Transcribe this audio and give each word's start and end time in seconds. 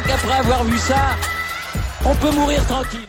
crois 0.00 0.16
qu'après 0.16 0.38
avoir 0.38 0.64
vu 0.64 0.78
ça, 0.78 1.16
on 2.04 2.14
peut 2.14 2.34
mourir 2.34 2.64
tranquille. 2.66 3.06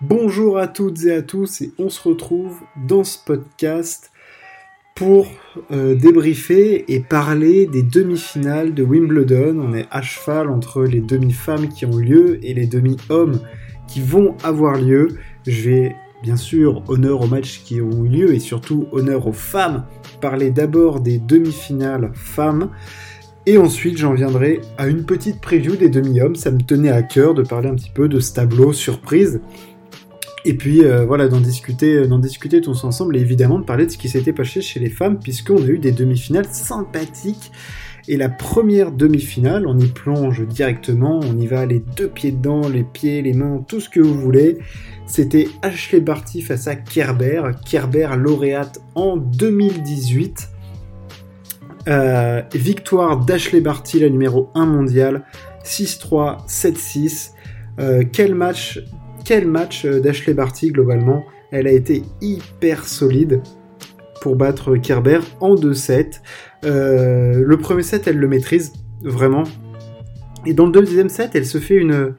Bonjour 0.00 0.58
à 0.58 0.68
toutes 0.68 1.04
et 1.04 1.12
à 1.12 1.22
tous 1.22 1.60
et 1.60 1.72
on 1.78 1.88
se 1.88 2.08
retrouve 2.08 2.60
dans 2.86 3.04
ce 3.04 3.18
podcast 3.24 4.10
pour 4.94 5.26
euh, 5.72 5.94
débriefer 5.94 6.84
et 6.92 7.00
parler 7.00 7.66
des 7.66 7.82
demi-finales 7.82 8.74
de 8.74 8.82
Wimbledon. 8.82 9.58
On 9.58 9.74
est 9.74 9.86
à 9.90 10.02
cheval 10.02 10.50
entre 10.50 10.84
les 10.84 11.00
demi-femmes 11.00 11.68
qui 11.68 11.84
ont 11.84 11.96
lieu 11.96 12.38
et 12.44 12.54
les 12.54 12.66
demi-hommes 12.66 13.40
qui 13.88 14.00
vont 14.00 14.36
avoir 14.44 14.76
lieu. 14.76 15.08
Je 15.46 15.68
vais 15.68 15.96
bien 16.22 16.36
sûr 16.36 16.82
honneur 16.88 17.20
aux 17.20 17.26
matchs 17.26 17.62
qui 17.64 17.80
ont 17.82 18.04
eu 18.04 18.08
lieu 18.08 18.34
et 18.34 18.38
surtout 18.38 18.86
honneur 18.92 19.26
aux 19.26 19.32
femmes. 19.32 19.84
Parler 20.20 20.50
d'abord 20.50 21.00
des 21.00 21.18
demi-finales 21.18 22.12
femmes. 22.14 22.70
Et 23.46 23.58
ensuite, 23.58 23.98
j'en 23.98 24.14
viendrai 24.14 24.60
à 24.78 24.86
une 24.86 25.04
petite 25.04 25.40
preview 25.40 25.76
des 25.76 25.90
demi-hommes. 25.90 26.34
Ça 26.34 26.50
me 26.50 26.60
tenait 26.60 26.90
à 26.90 27.02
cœur 27.02 27.34
de 27.34 27.42
parler 27.42 27.68
un 27.68 27.74
petit 27.74 27.90
peu 27.90 28.08
de 28.08 28.18
ce 28.18 28.32
tableau 28.32 28.72
surprise. 28.72 29.40
Et 30.46 30.54
puis, 30.54 30.84
euh, 30.84 31.04
voilà, 31.04 31.28
d'en 31.28 31.40
discuter, 31.40 32.06
d'en 32.06 32.18
discuter 32.18 32.60
tous 32.62 32.84
ensemble 32.84 33.16
et 33.16 33.20
évidemment 33.20 33.58
de 33.58 33.64
parler 33.64 33.86
de 33.86 33.90
ce 33.90 33.98
qui 33.98 34.08
s'était 34.08 34.32
passé 34.32 34.62
chez 34.62 34.80
les 34.80 34.90
femmes, 34.90 35.18
puisqu'on 35.18 35.62
a 35.62 35.66
eu 35.66 35.78
des 35.78 35.92
demi-finales 35.92 36.46
sympathiques. 36.50 37.52
Et 38.08 38.16
la 38.18 38.28
première 38.28 38.92
demi-finale, 38.92 39.66
on 39.66 39.78
y 39.78 39.86
plonge 39.86 40.46
directement, 40.46 41.20
on 41.22 41.38
y 41.38 41.46
va 41.46 41.64
les 41.64 41.82
deux 41.96 42.08
pieds 42.08 42.32
dedans, 42.32 42.68
les 42.68 42.84
pieds, 42.84 43.22
les 43.22 43.32
mains, 43.32 43.64
tout 43.66 43.80
ce 43.80 43.88
que 43.88 44.00
vous 44.00 44.14
voulez. 44.14 44.58
C'était 45.06 45.48
Ashley 45.62 46.00
Barty 46.00 46.42
face 46.42 46.66
à 46.66 46.76
Kerber, 46.76 47.42
Kerber 47.64 48.10
lauréate 48.18 48.80
en 48.94 49.16
2018. 49.16 50.48
Euh, 51.86 52.42
victoire 52.54 53.18
d'Ashley 53.18 53.60
Barty, 53.60 54.00
la 54.00 54.08
numéro 54.08 54.50
1 54.54 54.66
mondiale, 54.66 55.24
6-3, 55.64 56.46
7-6. 56.48 57.32
Euh, 57.78 58.04
quel 58.10 58.34
match, 58.34 58.80
quel 59.24 59.46
match 59.46 59.84
euh, 59.84 60.00
d'Ashley 60.00 60.34
Barty 60.34 60.70
globalement? 60.70 61.24
Elle 61.50 61.66
a 61.66 61.72
été 61.72 62.02
hyper 62.20 62.86
solide 62.86 63.42
pour 64.20 64.36
battre 64.36 64.76
Kerber 64.76 65.20
en 65.40 65.54
2-7. 65.54 66.20
le 66.62 67.56
premier 67.56 67.82
set, 67.82 68.06
elle 68.06 68.16
le 68.16 68.28
maîtrise 68.28 68.72
vraiment. 69.02 69.44
Et 70.46 70.54
dans 70.54 70.66
le 70.66 70.72
deuxième 70.72 71.10
set, 71.10 71.32
elle 71.34 71.46
se 71.46 71.58
fait 71.58 71.76
une, 71.76 72.14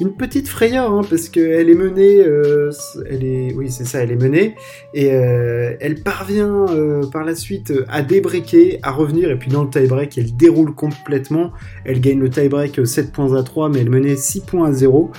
une 0.00 0.14
petite 0.14 0.48
frayeur, 0.48 0.92
hein, 0.92 1.02
parce 1.08 1.28
qu'elle 1.28 1.68
est 1.68 1.74
menée, 1.74 2.20
euh, 2.20 2.70
elle 3.08 3.24
est, 3.24 3.54
oui 3.54 3.70
c'est 3.70 3.84
ça, 3.84 4.00
elle 4.00 4.12
est 4.12 4.16
menée, 4.16 4.54
et 4.94 5.12
euh, 5.12 5.74
elle 5.80 6.02
parvient 6.02 6.66
euh, 6.68 7.06
par 7.06 7.24
la 7.24 7.34
suite 7.34 7.72
à 7.88 8.02
débriquer, 8.02 8.78
à 8.82 8.92
revenir, 8.92 9.30
et 9.30 9.38
puis 9.38 9.50
dans 9.50 9.64
le 9.64 9.70
tie-break, 9.70 10.16
elle 10.18 10.36
déroule 10.36 10.74
complètement, 10.74 11.52
elle 11.84 12.00
gagne 12.00 12.20
le 12.20 12.30
tie-break 12.30 12.86
7 12.86 13.12
points 13.12 13.34
à 13.36 13.42
3, 13.42 13.70
mais 13.70 13.80
elle 13.80 13.90
menait 13.90 14.16
6 14.16 14.42
points 14.42 14.68
à 14.68 14.72
0. 14.72 15.10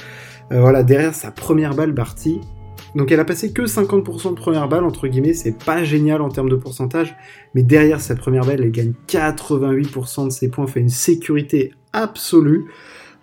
voilà, 0.51 0.83
derrière 0.83 1.13
sa 1.13 1.31
première 1.31 1.75
balle, 1.75 1.91
Barty. 1.91 2.39
Donc 2.95 3.11
elle 3.11 3.19
a 3.19 3.25
passé 3.25 3.53
que 3.53 3.63
50% 3.63 4.31
de 4.31 4.35
première 4.35 4.67
balle, 4.67 4.83
entre 4.83 5.07
guillemets, 5.07 5.33
c'est 5.33 5.63
pas 5.63 5.83
génial 5.83 6.21
en 6.21 6.29
termes 6.29 6.49
de 6.49 6.55
pourcentage, 6.55 7.15
mais 7.53 7.61
derrière 7.61 8.01
sa 8.01 8.15
première 8.15 8.45
balle, 8.45 8.61
elle 8.63 8.71
gagne 8.71 8.93
88% 9.07 10.25
de 10.25 10.29
ses 10.31 10.49
points, 10.49 10.65
fait 10.65 10.79
une 10.79 10.89
sécurité 10.89 11.73
absolue. 11.93 12.65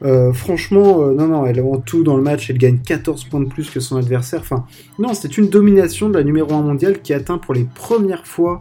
Euh, 0.05 0.33
franchement, 0.33 1.03
euh, 1.03 1.15
non, 1.15 1.29
non, 1.29 1.47
elle 1.47 1.61
en 1.61 1.79
tout 1.79 2.03
dans 2.03 2.17
le 2.17 2.23
match, 2.23 2.51
elle 2.51 2.59
gagne 2.59 2.79
14 2.79 3.25
points 3.25 3.41
de 3.41 3.49
plus 3.49 3.71
que 3.71 3.81
son 3.81 3.97
adversaire. 3.97 4.41
Enfin, 4.41 4.67
non, 4.99 5.15
c'était 5.15 5.35
une 5.35 5.49
domination 5.49 6.09
de 6.09 6.19
la 6.19 6.25
numéro 6.25 6.53
1 6.53 6.63
mondiale 6.63 7.01
qui 7.01 7.15
atteint 7.15 7.39
pour 7.39 7.55
les 7.55 7.65
premières 7.65 8.27
fois, 8.27 8.59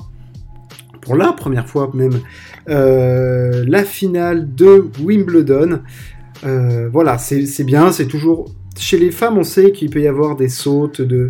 pour 1.01 1.15
la 1.15 1.33
première 1.33 1.67
fois 1.67 1.91
même, 1.93 2.21
euh, 2.69 3.65
la 3.67 3.83
finale 3.83 4.53
de 4.55 4.87
Wimbledon. 5.03 5.81
voilà, 6.91 7.17
c'est 7.17 7.63
bien, 7.65 7.91
c'est 7.91 8.07
toujours. 8.07 8.45
Chez 8.77 8.97
les 8.97 9.11
femmes, 9.11 9.37
on 9.37 9.43
sait 9.43 9.71
qu'il 9.71 9.89
peut 9.89 10.01
y 10.01 10.07
avoir 10.07 10.35
des 10.35 10.49
sautes 10.49 11.01
de, 11.01 11.29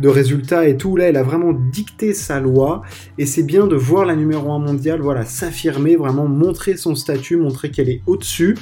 de 0.00 0.08
résultats 0.08 0.68
et 0.68 0.76
tout. 0.76 0.96
Là, 0.96 1.06
elle 1.06 1.16
a 1.16 1.22
vraiment 1.22 1.52
dicté 1.52 2.12
sa 2.14 2.40
loi 2.40 2.82
et 3.18 3.26
c'est 3.26 3.42
bien 3.42 3.66
de 3.66 3.76
voir 3.76 4.04
la 4.04 4.16
numéro 4.16 4.52
1 4.52 4.58
mondiale 4.58 5.00
voilà, 5.00 5.24
s'affirmer, 5.24 5.96
vraiment 5.96 6.26
montrer 6.26 6.76
son 6.76 6.94
statut, 6.94 7.36
montrer 7.36 7.70
qu'elle 7.70 7.88
est 7.88 8.02
au-dessus 8.06 8.56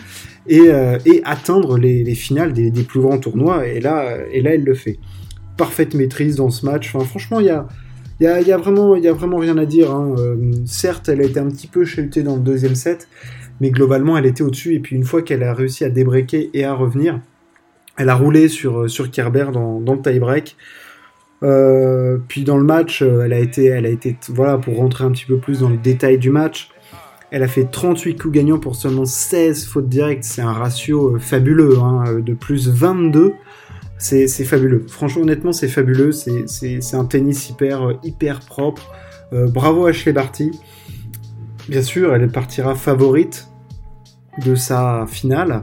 et, 0.47 0.69
euh, 0.69 0.99
atteindre 1.25 1.79
les, 1.79 2.15
finales 2.15 2.53
des, 2.53 2.71
plus 2.83 3.01
grands 3.01 3.19
tournois. 3.19 3.67
Et 3.67 3.81
là, 3.81 4.19
et 4.31 4.41
là, 4.41 4.55
elle 4.55 4.65
le 4.65 4.75
fait. 4.75 4.99
Parfaite 5.57 5.95
maîtrise 5.95 6.37
dans 6.37 6.51
ce 6.51 6.67
match. 6.67 6.91
Franchement, 6.91 7.41
il 7.41 7.47
y 7.47 7.51
a. 7.51 7.67
Il 8.21 8.47
y, 8.47 8.53
a, 8.53 8.57
vraiment, 8.57 8.93
a 8.93 9.13
vraiment 9.13 9.39
rien 9.39 9.59
à 9.59 9.67
dire. 9.67 9.91
Hein. 9.91 10.15
Euh, 10.17 10.37
certes, 10.65 11.09
elle 11.09 11.21
a 11.21 11.25
été 11.25 11.41
un 11.41 11.49
petit 11.49 11.67
peu 11.67 11.85
chalutée 11.85 12.23
dans 12.23 12.37
le 12.37 12.43
deuxième 12.43 12.77
set, 12.77 13.09
mais 13.61 13.71
globalement, 13.71 14.17
elle 14.17 14.27
était 14.27 14.45
au-dessus. 14.45 14.75
Et 14.75 14.79
puis, 14.79 14.95
une 14.95 15.03
fois 15.03 15.23
qu'elle 15.23 15.43
a 15.43 15.53
réussi 15.53 15.83
à 15.85 15.91
débreaker 15.91 16.45
et 16.55 16.65
à 16.65 16.73
revenir, 16.73 17.19
elle 17.97 18.09
a 18.11 18.15
roulé 18.15 18.47
sur, 18.47 18.89
sur 18.89 19.11
Kerber 19.11 19.47
dans, 19.53 19.81
dans 19.81 19.95
le 19.95 20.03
tie-break. 20.03 20.57
Euh, 21.43 22.19
puis 22.29 22.45
dans 22.45 22.57
le 22.57 22.65
match, 22.65 23.03
euh, 23.03 23.23
elle 23.25 23.33
a 23.33 23.39
été, 23.39 23.67
elle 23.67 23.87
a 23.87 23.89
été, 23.89 24.17
voilà, 24.29 24.59
pour 24.59 24.77
rentrer 24.77 25.05
un 25.05 25.11
petit 25.11 25.27
peu 25.27 25.39
plus 25.39 25.61
dans 25.61 25.69
le 25.69 25.77
détail 25.77 26.19
du 26.19 26.31
match, 26.31 26.71
elle 27.31 27.43
a 27.43 27.49
fait 27.49 27.65
38 27.65 28.17
coups 28.17 28.35
gagnants 28.35 28.59
pour 28.59 28.77
seulement 28.77 29.05
16 29.05 29.67
fautes 29.67 29.89
directes. 29.89 30.25
C'est 30.25 30.43
un 30.43 30.53
ratio 30.53 31.17
euh, 31.17 31.19
fabuleux, 31.19 31.79
hein, 31.79 32.21
de 32.21 32.35
plus 32.35 32.69
22. 32.69 33.33
C'est 33.99 34.27
fabuleux. 34.45 34.85
Franchement, 34.89 35.23
honnêtement, 35.23 35.53
c'est 35.53 35.69
fabuleux. 35.69 36.11
C'est 36.11 36.95
un 36.95 37.05
tennis 37.05 37.51
hyper, 37.51 38.01
hyper 38.03 38.41
propre. 38.41 38.91
bravo 39.31 39.87
Ashley 39.87 40.13
Barty. 40.13 40.51
Bien 41.69 41.83
sûr, 41.83 42.13
elle 42.13 42.27
partira 42.29 42.75
favorite 42.75 43.47
de 44.45 44.57
sa 44.57 45.07
finale. 45.07 45.63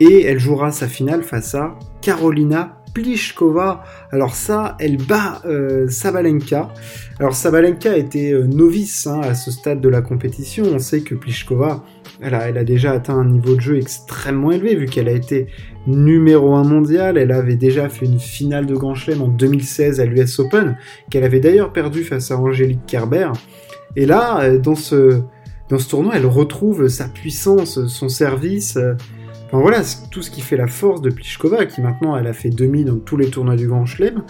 Et 0.00 0.24
elle 0.24 0.40
jouera 0.40 0.72
sa 0.72 0.88
finale 0.88 1.22
face 1.22 1.54
à 1.54 1.78
Carolina 2.02 2.83
Pliskova. 2.94 3.84
Alors 4.12 4.34
ça, 4.34 4.76
elle 4.78 4.96
bat 4.96 5.42
euh, 5.44 5.88
Sabalenka. 5.88 6.72
Alors 7.18 7.34
Sabalenka 7.34 7.96
était 7.96 8.32
euh, 8.32 8.46
novice 8.46 9.06
hein, 9.06 9.20
à 9.20 9.34
ce 9.34 9.50
stade 9.50 9.80
de 9.80 9.88
la 9.88 10.00
compétition. 10.00 10.64
On 10.72 10.78
sait 10.78 11.00
que 11.00 11.16
Pliskova, 11.16 11.84
elle 12.22 12.34
a, 12.34 12.48
elle 12.48 12.56
a 12.56 12.64
déjà 12.64 12.92
atteint 12.92 13.18
un 13.18 13.26
niveau 13.26 13.56
de 13.56 13.60
jeu 13.60 13.76
extrêmement 13.76 14.52
élevé 14.52 14.76
vu 14.76 14.86
qu'elle 14.86 15.08
a 15.08 15.12
été 15.12 15.48
numéro 15.88 16.54
1 16.54 16.62
mondial. 16.62 17.18
Elle 17.18 17.32
avait 17.32 17.56
déjà 17.56 17.88
fait 17.88 18.06
une 18.06 18.20
finale 18.20 18.66
de 18.66 18.74
Grand 18.74 18.94
Chelem 18.94 19.22
en 19.22 19.28
2016 19.28 20.00
à 20.00 20.06
l'US 20.06 20.38
Open, 20.38 20.78
qu'elle 21.10 21.24
avait 21.24 21.40
d'ailleurs 21.40 21.72
perdu 21.72 22.04
face 22.04 22.30
à 22.30 22.38
Angélique 22.38 22.86
Kerber. 22.86 23.32
Et 23.96 24.06
là, 24.06 24.40
euh, 24.40 24.58
dans 24.58 24.76
ce, 24.76 25.22
dans 25.68 25.78
ce 25.78 25.88
tournoi, 25.88 26.14
elle 26.14 26.26
retrouve 26.26 26.86
sa 26.86 27.08
puissance, 27.08 27.86
son 27.86 28.08
service 28.08 28.78
voilà, 29.60 29.82
tout 30.10 30.22
ce 30.22 30.30
qui 30.30 30.40
fait 30.40 30.56
la 30.56 30.66
force 30.66 31.00
de 31.00 31.10
Pliskova, 31.10 31.66
qui 31.66 31.80
maintenant 31.80 32.16
elle 32.16 32.26
a 32.26 32.32
fait 32.32 32.50
demi 32.50 32.84
dans 32.84 32.98
tous 32.98 33.16
les 33.16 33.28
tournois 33.30 33.56
du 33.56 33.66
Grand 33.66 33.86
Chelem. 33.86 34.24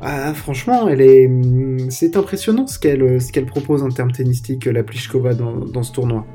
Ah, 0.00 0.34
franchement, 0.34 0.88
elle 0.88 1.00
est, 1.00 1.26
hum, 1.26 1.90
c'est 1.90 2.16
impressionnant 2.16 2.66
ce 2.66 2.78
qu'elle, 2.78 3.20
ce 3.20 3.30
qu'elle 3.30 3.46
propose 3.46 3.82
en 3.82 3.88
termes 3.88 4.10
tennistiques, 4.10 4.64
la 4.66 4.82
Pliskova 4.82 5.34
dans, 5.34 5.82
ce 5.82 5.92
tournoi. 5.92 6.26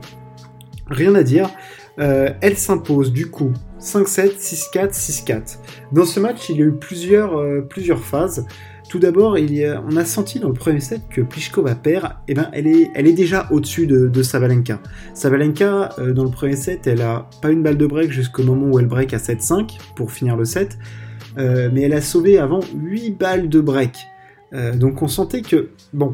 Rien 0.87 1.15
à 1.15 1.23
dire. 1.23 1.49
Euh, 1.99 2.29
elle 2.41 2.57
s'impose 2.57 3.11
du 3.11 3.29
coup 3.29 3.51
5-7, 3.81 4.37
6-4, 4.37 4.93
6-4. 4.93 5.57
Dans 5.91 6.05
ce 6.05 6.19
match, 6.19 6.49
il 6.49 6.57
y 6.57 6.61
a 6.61 6.65
eu 6.65 6.73
plusieurs, 6.73 7.37
euh, 7.37 7.61
plusieurs 7.61 8.03
phases. 8.03 8.45
Tout 8.89 8.99
d'abord, 8.99 9.35
on 9.89 9.97
a 9.97 10.05
senti 10.05 10.39
dans 10.39 10.47
le 10.47 10.53
premier 10.53 10.79
set 10.79 11.01
que 11.09 11.19
Pliskova 11.21 11.75
perd, 11.75 12.13
eh 12.29 12.33
ben, 12.33 12.49
elle, 12.53 12.67
est, 12.67 12.89
elle 12.95 13.05
est 13.05 13.13
déjà 13.13 13.47
au-dessus 13.51 13.85
de, 13.85 14.07
de 14.07 14.23
Savalenka. 14.23 14.79
Savalenka, 15.13 15.89
euh, 15.99 16.13
dans 16.13 16.23
le 16.23 16.29
premier 16.29 16.55
set, 16.55 16.87
elle 16.87 17.01
a 17.01 17.29
pas 17.41 17.49
une 17.49 17.63
balle 17.63 17.77
de 17.77 17.85
break 17.85 18.11
jusqu'au 18.11 18.43
moment 18.43 18.67
où 18.67 18.79
elle 18.79 18.85
break 18.85 19.13
à 19.13 19.17
7-5 19.17 19.77
pour 19.95 20.11
finir 20.11 20.37
le 20.37 20.45
set, 20.45 20.77
euh, 21.37 21.69
mais 21.73 21.81
elle 21.81 21.93
a 21.93 22.01
sauvé 22.01 22.39
avant 22.39 22.61
8 22.75 23.11
balles 23.11 23.49
de 23.49 23.59
break. 23.59 23.97
Euh, 24.53 24.73
donc 24.73 25.01
on 25.01 25.09
sentait 25.09 25.41
que, 25.41 25.72
bon, 25.91 26.13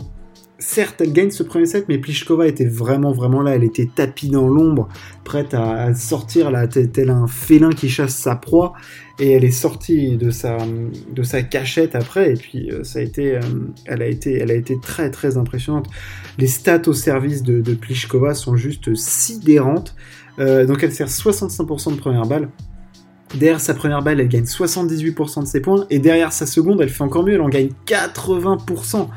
certes, 0.63 1.01
elle 1.01 1.13
gagne 1.13 1.29
ce 1.29 1.43
premier 1.43 1.65
set, 1.65 1.85
mais 1.89 1.97
Pliskova 1.97 2.47
était 2.47 2.65
vraiment, 2.65 3.11
vraiment 3.11 3.41
là. 3.41 3.55
Elle 3.55 3.63
était 3.63 3.89
tapie 3.93 4.29
dans 4.29 4.47
l'ombre, 4.47 4.87
prête 5.23 5.53
à, 5.53 5.93
sortir 5.93 6.51
là, 6.51 6.67
tel 6.67 7.09
un 7.09 7.27
félin 7.27 7.69
qui 7.71 7.89
chasse 7.89 8.15
sa 8.15 8.35
proie. 8.35 8.73
Et 9.19 9.31
elle 9.31 9.43
est 9.43 9.51
sortie 9.51 10.17
de 10.17 10.31
sa, 10.31 10.57
de 11.11 11.23
sa 11.23 11.43
cachette 11.43 11.95
après. 11.95 12.31
Et 12.31 12.35
puis, 12.35 12.71
euh, 12.71 12.83
ça 12.83 12.99
a 12.99 13.01
été, 13.01 13.35
euh, 13.35 13.41
elle, 13.85 14.01
a 14.01 14.07
été, 14.07 14.39
elle 14.39 14.49
a 14.49 14.55
été 14.55 14.79
très, 14.81 15.11
très 15.11 15.37
impressionnante. 15.37 15.87
Les 16.39 16.47
stats 16.47 16.81
au 16.87 16.93
service 16.93 17.43
de, 17.43 17.61
de 17.61 17.77
sont 18.33 18.55
juste 18.55 18.95
sidérantes. 18.95 19.95
Euh, 20.39 20.65
donc, 20.65 20.81
elle 20.81 20.91
sert 20.91 21.09
65% 21.09 21.91
de 21.95 21.99
première 21.99 22.25
balle. 22.25 22.49
Derrière 23.35 23.59
sa 23.59 23.73
première 23.73 24.01
balle, 24.01 24.19
elle 24.19 24.29
gagne 24.29 24.43
78% 24.43 25.41
de 25.41 25.47
ses 25.47 25.59
points. 25.59 25.85
Et 25.89 25.99
derrière 25.99 26.31
sa 26.31 26.45
seconde, 26.45 26.81
elle 26.81 26.89
fait 26.89 27.03
encore 27.03 27.23
mieux. 27.23 27.33
Elle 27.33 27.41
en 27.41 27.49
gagne 27.49 27.69
80% 27.85 29.07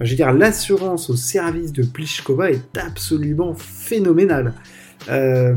je 0.00 0.10
veux 0.10 0.16
dire, 0.16 0.32
l'assurance 0.32 1.10
au 1.10 1.16
service 1.16 1.72
de 1.72 1.84
Pliskova 1.84 2.50
est 2.50 2.76
absolument 2.76 3.54
phénoménale. 3.54 4.54
Euh, 5.10 5.54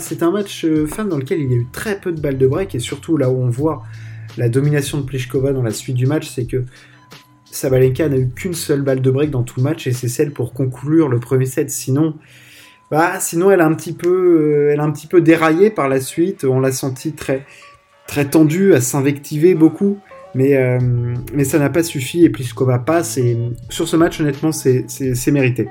c'est 0.00 0.22
un 0.22 0.30
match 0.30 0.64
euh, 0.64 0.86
fan 0.86 1.08
dans 1.08 1.16
lequel 1.16 1.40
il 1.40 1.50
y 1.50 1.54
a 1.54 1.56
eu 1.56 1.66
très 1.72 1.98
peu 1.98 2.12
de 2.12 2.20
balles 2.20 2.38
de 2.38 2.46
break 2.46 2.74
et 2.74 2.80
surtout 2.80 3.16
là 3.16 3.30
où 3.30 3.40
on 3.42 3.48
voit 3.48 3.82
la 4.36 4.48
domination 4.48 4.98
de 4.98 5.04
Pliskova 5.04 5.52
dans 5.52 5.62
la 5.62 5.70
suite 5.70 5.96
du 5.96 6.06
match, 6.06 6.28
c'est 6.28 6.44
que 6.44 6.64
Sabalenka 7.50 8.08
n'a 8.08 8.18
eu 8.18 8.28
qu'une 8.28 8.54
seule 8.54 8.82
balle 8.82 9.00
de 9.00 9.10
break 9.10 9.30
dans 9.30 9.42
tout 9.42 9.54
le 9.58 9.64
match 9.64 9.86
et 9.86 9.92
c'est 9.92 10.08
celle 10.08 10.32
pour 10.32 10.52
conclure 10.52 11.08
le 11.08 11.18
premier 11.18 11.46
set. 11.46 11.70
Sinon, 11.70 12.14
Bah, 12.90 13.20
sinon, 13.20 13.50
elle 13.50 13.60
a 13.60 13.66
un 13.66 13.74
petit 13.74 13.92
peu, 13.92 14.08
euh, 14.08 14.72
elle 14.72 14.80
a 14.80 14.84
un 14.84 14.92
petit 14.92 15.06
peu 15.06 15.20
déraillé 15.20 15.70
par 15.70 15.88
la 15.88 16.00
suite. 16.00 16.44
On 16.44 16.60
l'a 16.60 16.72
senti 16.72 17.12
très, 17.12 17.44
très 18.06 18.24
tendue, 18.30 18.74
à 18.74 18.80
s'invectiver 18.80 19.54
beaucoup. 19.54 19.98
Mais, 20.34 20.56
euh, 20.56 20.78
mais 21.34 21.44
ça 21.44 21.58
n'a 21.58 21.70
pas 21.70 21.82
suffi. 21.82 22.24
Et 22.24 22.30
Pliskova 22.30 22.78
passe. 22.78 23.18
Et 23.18 23.36
sur 23.68 23.88
ce 23.88 23.96
match, 23.96 24.20
honnêtement, 24.20 24.52
c'est 24.52 25.30
mérité. 25.30 25.68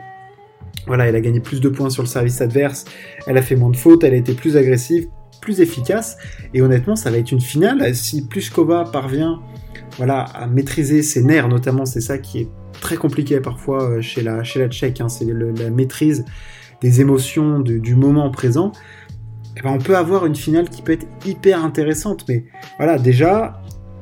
Voilà, 0.88 1.08
elle 1.08 1.16
a 1.16 1.22
gagné 1.22 1.40
plus 1.40 1.60
de 1.60 1.70
points 1.70 1.90
sur 1.90 2.04
le 2.04 2.08
service 2.08 2.42
adverse. 2.42 2.86
Elle 3.26 3.38
a 3.38 3.42
fait 3.42 3.56
moins 3.56 3.70
de 3.70 3.78
fautes. 3.78 4.04
Elle 4.04 4.14
a 4.14 4.18
été 4.18 4.34
plus 4.34 4.58
agressive, 4.58 5.08
plus 5.42 5.62
efficace. 5.62 6.18
Et 6.54 6.62
honnêtement, 6.62 6.96
ça 6.96 7.12
va 7.12 7.18
être 7.18 7.32
une 7.32 7.42
finale. 7.42 7.94
Si 7.96 8.28
Pliskova 8.28 8.86
parvient 8.86 9.42
voilà, 9.98 10.22
à 10.22 10.48
maîtriser 10.48 11.02
ses 11.02 11.24
nerfs, 11.24 11.48
notamment, 11.48 11.86
c'est 11.86 12.02
ça 12.02 12.18
qui 12.18 12.40
est 12.40 12.50
très 12.82 12.98
compliqué 12.98 13.40
parfois 13.40 13.84
euh, 13.84 14.02
chez 14.02 14.22
la, 14.22 14.44
chez 14.44 14.60
la 14.60 14.68
Tchèque. 14.68 15.02
Hein, 15.02 15.10
c'est 15.10 15.26
la 15.26 15.70
maîtrise 15.70 16.24
des 16.82 17.02
émotions 17.02 17.60
du 17.60 17.96
moment 17.96 18.30
présent, 18.30 18.72
eh 19.58 19.62
ben 19.62 19.72
on 19.72 19.80
peut 19.80 19.98
avoir 19.98 20.26
une 20.26 20.36
finale 20.36 20.70
qui 20.70 20.82
peut 20.82 20.92
être 20.92 21.08
hyper 21.26 21.64
intéressante. 21.64 22.26
Mais 22.30 22.46
voilà, 22.78 23.00
déjà, 23.00 23.62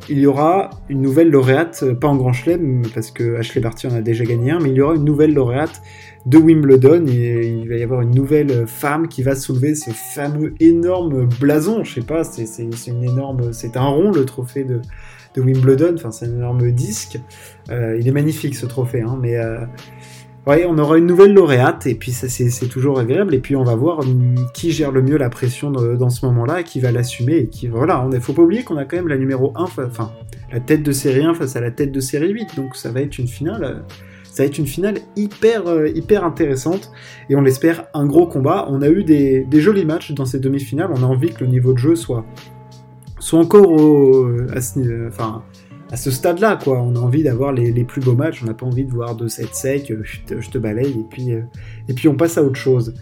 il 0.09 0.19
y 0.19 0.27
aura 0.27 0.69
une 0.89 1.01
nouvelle 1.01 1.29
lauréate, 1.29 1.83
euh, 1.83 1.95
pas 1.95 2.07
en 2.07 2.15
Grand 2.15 2.33
Chelem, 2.33 2.83
parce 2.93 3.11
que 3.11 3.35
Ashley 3.35 3.61
Barty 3.61 3.87
en 3.87 3.95
a 3.95 4.01
déjà 4.01 4.23
gagné 4.23 4.51
un, 4.51 4.59
mais 4.59 4.69
il 4.69 4.75
y 4.75 4.81
aura 4.81 4.95
une 4.95 5.03
nouvelle 5.05 5.33
lauréate 5.33 5.81
de 6.25 6.37
Wimbledon 6.37 7.05
et 7.07 7.47
il 7.47 7.69
va 7.69 7.75
y 7.75 7.83
avoir 7.83 8.01
une 8.01 8.13
nouvelle 8.15 8.65
femme 8.65 9.07
qui 9.07 9.21
va 9.21 9.35
soulever 9.35 9.75
ce 9.75 9.91
fameux 9.91 10.55
énorme 10.59 11.27
blason. 11.39 11.83
Je 11.83 11.95
sais 11.95 12.01
pas, 12.01 12.23
c'est 12.23 12.45
une 12.87 13.03
énorme, 13.03 13.53
c'est 13.53 13.77
un 13.77 13.85
rond 13.85 14.11
le 14.11 14.25
trophée 14.25 14.63
de, 14.63 14.81
Wimbledon. 15.37 15.95
Enfin, 15.95 16.11
c'est 16.11 16.25
un 16.25 16.33
énorme 16.33 16.71
disque. 16.71 17.19
Euh, 17.69 17.97
il 17.99 18.07
est 18.07 18.11
magnifique 18.11 18.55
ce 18.55 18.65
trophée, 18.65 19.01
hein, 19.01 19.19
mais 19.21 19.35
euh, 19.35 19.65
Ouais, 20.47 20.63
on 20.69 20.77
aura 20.77 20.99
une 20.99 21.07
nouvelle 21.07 21.33
lauréate, 21.33 21.87
et 21.87 21.95
puis 21.95 22.11
ça 22.11 22.29
c'est 22.29 22.67
toujours 22.67 22.99
agréable, 22.99 23.33
et 23.33 23.39
puis 23.39 23.55
on 23.55 23.63
va 23.63 23.73
voir 23.73 24.01
qui 24.53 24.71
gère 24.71 24.91
le 24.91 25.01
mieux 25.01 25.17
la 25.17 25.31
pression 25.31 25.71
dans 25.71 26.09
ce 26.11 26.23
moment-là, 26.27 26.61
qui 26.61 26.79
va 26.79 26.91
l'assumer, 26.91 27.37
et 27.37 27.47
qui, 27.47 27.67
voilà, 27.67 28.07
il 28.13 28.21
faut 28.21 28.33
pas 28.33 28.43
oublier 28.43 28.63
qu'on 28.63 28.77
a 28.77 28.85
quand 28.85 28.95
même 28.95 29.07
la 29.07 29.17
numéro 29.17 29.53
1, 29.55 29.63
enfin, 29.63 30.11
la 30.53 30.59
tête 30.59 30.83
de 30.83 30.91
série 30.91 31.23
1 31.23 31.33
face 31.33 31.55
à 31.55 31.61
la 31.61 31.71
tête 31.71 31.91
de 31.91 31.99
série 31.99 32.29
8, 32.29 32.55
donc 32.57 32.75
ça 32.75 32.91
va 32.91 33.01
être 33.01 33.17
une 33.17 33.27
finale, 33.27 33.85
ça 34.23 34.43
va 34.43 34.47
être 34.47 34.59
une 34.59 34.67
finale 34.67 34.99
hyper, 35.15 35.65
euh, 35.65 35.87
hyper 35.87 36.23
intéressante, 36.23 36.91
et 37.27 37.35
on 37.35 37.41
l'espère 37.41 37.87
un 37.95 38.05
gros 38.05 38.27
combat. 38.27 38.67
On 38.69 38.83
a 38.83 38.89
eu 38.89 39.03
des, 39.03 39.47
jolis 39.53 39.85
matchs 39.85 40.11
dans 40.11 40.25
ces 40.25 40.39
demi-finales, 40.39 40.91
on 40.93 41.01
a 41.01 41.07
envie 41.07 41.31
que 41.31 41.43
le 41.43 41.49
niveau 41.49 41.73
de 41.73 41.79
jeu 41.79 41.95
soit, 41.95 42.23
soit 43.17 43.39
encore 43.39 43.71
au, 43.71 44.27
à 44.53 44.61
ce, 44.61 45.07
enfin, 45.07 45.41
à 45.91 45.97
ce 45.97 46.11
stade-là, 46.11 46.57
quoi. 46.61 46.81
On 46.81 46.95
a 46.95 46.99
envie 46.99 47.23
d'avoir 47.23 47.51
les, 47.53 47.83
plus 47.83 48.01
beaux 48.01 48.15
matchs, 48.15 48.41
on 48.43 48.45
n'a 48.47 48.53
pas 48.53 48.65
envie 48.65 48.85
de 48.85 48.91
voir 48.91 49.15
de 49.15 49.27
cette 49.27 49.55
sec, 49.55 49.91
euh, 49.91 50.03
je 50.03 50.49
te, 50.49 50.57
balaye, 50.57 50.91
et 50.91 51.05
puis, 51.09 51.33
euh, 51.33 51.41
et 51.87 51.93
puis 51.93 52.07
on 52.07 52.15
passe 52.15 52.37
à 52.37 52.43
autre 52.43 52.59
chose. 52.59 52.93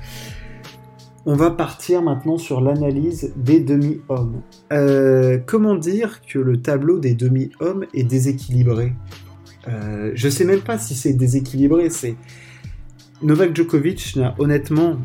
On 1.25 1.35
va 1.35 1.51
partir 1.51 2.01
maintenant 2.01 2.37
sur 2.37 2.59
l'analyse 2.59 3.31
des 3.37 3.61
demi-hommes. 3.61 4.41
Euh, 4.73 5.39
comment 5.45 5.75
dire 5.75 6.19
que 6.21 6.37
le 6.37 6.61
tableau 6.61 6.99
des 6.99 7.13
demi-hommes 7.13 7.85
est 7.93 8.03
déséquilibré? 8.03 8.93
Euh, 9.69 10.11
Je 10.15 10.27
sais 10.27 10.43
même 10.43 10.59
pas 10.59 10.77
si 10.77 10.95
c'est 10.95 11.13
déséquilibré, 11.13 11.89
c'est... 11.89 12.15
Novak 13.21 13.55
Djokovic 13.55 14.17
n'a 14.17 14.35
honnêtement 14.37 14.97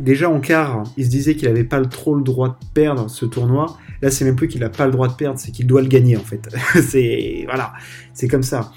déjà 0.00 0.30
en 0.30 0.40
quart, 0.40 0.84
il 0.96 1.04
se 1.04 1.10
disait 1.10 1.36
qu'il 1.36 1.48
n'avait 1.48 1.64
pas 1.64 1.84
trop 1.84 2.14
le 2.14 2.22
droit 2.22 2.48
de 2.48 2.66
perdre 2.74 3.08
ce 3.08 3.24
tournoi. 3.24 3.76
Là, 4.02 4.10
c'est 4.10 4.24
même 4.24 4.36
plus 4.36 4.48
qu'il 4.48 4.60
n'a 4.60 4.68
pas 4.68 4.86
le 4.86 4.92
droit 4.92 5.08
de 5.08 5.14
perdre, 5.14 5.38
c'est 5.38 5.52
qu'il 5.52 5.66
doit 5.66 5.82
le 5.82 5.88
gagner 5.88 6.16
en 6.16 6.22
fait. 6.22 6.48
c'est 6.82 7.44
voilà, 7.46 7.72
c'est 8.12 8.28
comme 8.28 8.42
ça. 8.42 8.72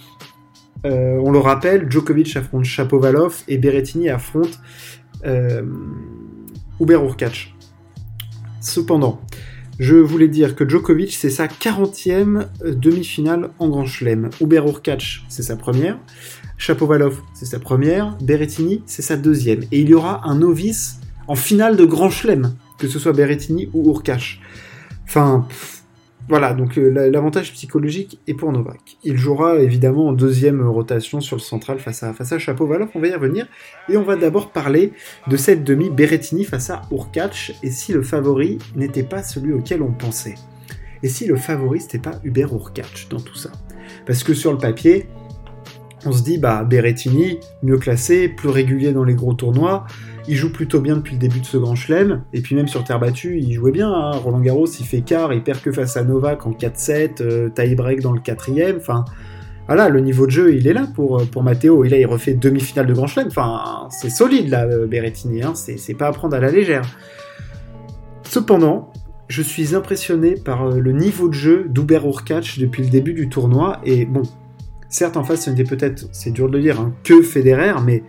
Euh, 0.85 1.19
on 1.23 1.31
le 1.31 1.39
rappelle, 1.39 1.91
Djokovic 1.91 2.35
affronte 2.37 2.63
Chapovalov 2.63 3.43
et 3.47 3.57
Berrettini 3.57 4.09
affronte 4.09 4.59
euh, 5.25 5.61
Hubert 6.79 7.01
Cependant, 8.61 9.19
je 9.79 9.95
voulais 9.95 10.27
dire 10.27 10.55
que 10.55 10.67
Djokovic, 10.67 11.13
c'est 11.13 11.29
sa 11.29 11.47
40e 11.47 12.47
demi-finale 12.63 13.49
en 13.59 13.69
Grand 13.69 13.85
Chelem. 13.85 14.29
Hubert 14.41 14.65
c'est 15.27 15.43
sa 15.43 15.55
première. 15.55 15.97
Chapovalov, 16.57 17.21
c'est 17.33 17.45
sa 17.45 17.59
première. 17.59 18.17
Berrettini, 18.21 18.83
c'est 18.85 19.01
sa 19.01 19.15
deuxième. 19.15 19.61
Et 19.71 19.79
il 19.79 19.89
y 19.89 19.93
aura 19.93 20.27
un 20.27 20.35
novice 20.35 20.99
en 21.29 21.35
finale 21.35 21.77
de 21.77 21.85
Grand 21.85 22.09
Chelem, 22.09 22.55
que 22.79 22.87
ce 22.87 22.97
soit 22.97 23.13
Berrettini 23.13 23.69
ou 23.73 23.87
Urkash. 23.91 24.41
Enfin, 25.03 25.47
voilà, 26.27 26.53
donc 26.53 26.77
euh, 26.77 27.09
l'avantage 27.11 27.53
psychologique 27.53 28.19
est 28.27 28.33
pour 28.33 28.51
Novak. 28.51 28.97
Il 29.03 29.15
jouera 29.15 29.59
évidemment 29.59 30.07
en 30.07 30.13
deuxième 30.13 30.67
rotation 30.67 31.21
sur 31.21 31.35
le 31.35 31.41
central 31.41 31.77
face 31.79 32.01
à, 32.01 32.13
face 32.13 32.33
à 32.33 32.37
on 32.59 32.65
va 32.65 33.07
y 33.07 33.13
revenir. 33.13 33.47
Et 33.89 33.97
on 33.97 34.01
va 34.01 34.15
d'abord 34.15 34.51
parler 34.51 34.91
de 35.27 35.37
cette 35.37 35.63
demi 35.63 35.91
Berrettini 35.91 36.45
face 36.45 36.71
à 36.71 36.81
Urkash, 36.91 37.53
et 37.61 37.69
si 37.69 37.93
le 37.93 38.01
favori 38.01 38.57
n'était 38.75 39.03
pas 39.03 39.21
celui 39.21 39.53
auquel 39.53 39.83
on 39.83 39.91
pensait? 39.91 40.35
Et 41.03 41.09
si 41.09 41.27
le 41.27 41.35
favori 41.35 41.79
c'était 41.79 41.99
pas 41.99 42.19
Hubert 42.23 42.51
Urkash 42.53 43.07
dans 43.07 43.19
tout 43.19 43.35
ça? 43.35 43.51
Parce 44.07 44.23
que 44.23 44.33
sur 44.33 44.51
le 44.51 44.57
papier, 44.57 45.05
on 46.05 46.11
se 46.11 46.23
dit, 46.23 46.37
bah, 46.37 46.63
Berrettini, 46.63 47.39
mieux 47.63 47.77
classé, 47.77 48.29
plus 48.29 48.49
régulier 48.49 48.93
dans 48.93 49.03
les 49.03 49.15
gros 49.15 49.33
tournois, 49.33 49.85
il 50.27 50.35
joue 50.35 50.51
plutôt 50.51 50.79
bien 50.79 50.97
depuis 50.97 51.13
le 51.13 51.19
début 51.19 51.39
de 51.39 51.45
ce 51.45 51.57
grand 51.57 51.75
chelem, 51.75 52.23
et 52.33 52.41
puis 52.41 52.55
même 52.55 52.67
sur 52.67 52.83
terre 52.83 52.99
battue, 52.99 53.39
il 53.39 53.53
jouait 53.53 53.71
bien. 53.71 53.91
Hein. 53.91 54.11
Roland 54.11 54.39
Garros, 54.39 54.67
il 54.67 54.85
fait 54.85 55.01
quart, 55.01 55.33
il 55.33 55.43
perd 55.43 55.59
que 55.61 55.71
face 55.71 55.97
à 55.97 56.03
Novak 56.03 56.45
en 56.45 56.51
4-7, 56.51 57.21
euh, 57.21 57.49
tie-break 57.49 58.01
dans 58.01 58.11
le 58.11 58.19
quatrième. 58.19 58.77
Enfin, 58.77 59.05
voilà, 59.65 59.89
le 59.89 59.99
niveau 60.01 60.25
de 60.25 60.31
jeu, 60.31 60.55
il 60.55 60.67
est 60.67 60.73
là 60.73 60.87
pour, 60.93 61.19
euh, 61.19 61.25
pour 61.25 61.43
Matteo. 61.43 61.83
Et 61.83 61.89
là, 61.89 61.97
il 61.97 62.05
refait 62.05 62.33
demi-finale 62.33 62.85
de 62.85 62.93
grand 62.93 63.07
chelem. 63.07 63.27
Enfin, 63.27 63.87
c'est 63.89 64.09
solide, 64.09 64.49
là, 64.49 64.65
euh, 64.65 64.87
Berrettini. 64.87 65.41
Hein. 65.41 65.53
C'est 65.55 65.93
pas 65.95 66.07
à 66.07 66.11
prendre 66.11 66.35
à 66.35 66.39
la 66.39 66.51
légère. 66.51 66.83
Cependant, 68.23 68.93
je 69.27 69.41
suis 69.41 69.75
impressionné 69.75 70.35
par 70.35 70.69
le 70.69 70.91
niveau 70.91 71.27
de 71.27 71.33
jeu 71.33 71.65
d'Uber 71.69 72.01
Urkac 72.05 72.57
depuis 72.59 72.83
le 72.83 72.89
début 72.89 73.13
du 73.13 73.29
tournoi. 73.29 73.79
Et 73.83 74.05
bon, 74.05 74.23
certes, 74.89 75.17
en 75.17 75.23
face, 75.23 75.45
ce 75.45 75.49
n'était 75.49 75.63
peut-être, 75.63 76.07
c'est 76.11 76.31
dur 76.31 76.49
de 76.49 76.57
le 76.57 76.63
dire, 76.63 76.79
hein, 76.79 76.93
que 77.03 77.21
Federer, 77.21 77.73
mais 77.85 78.03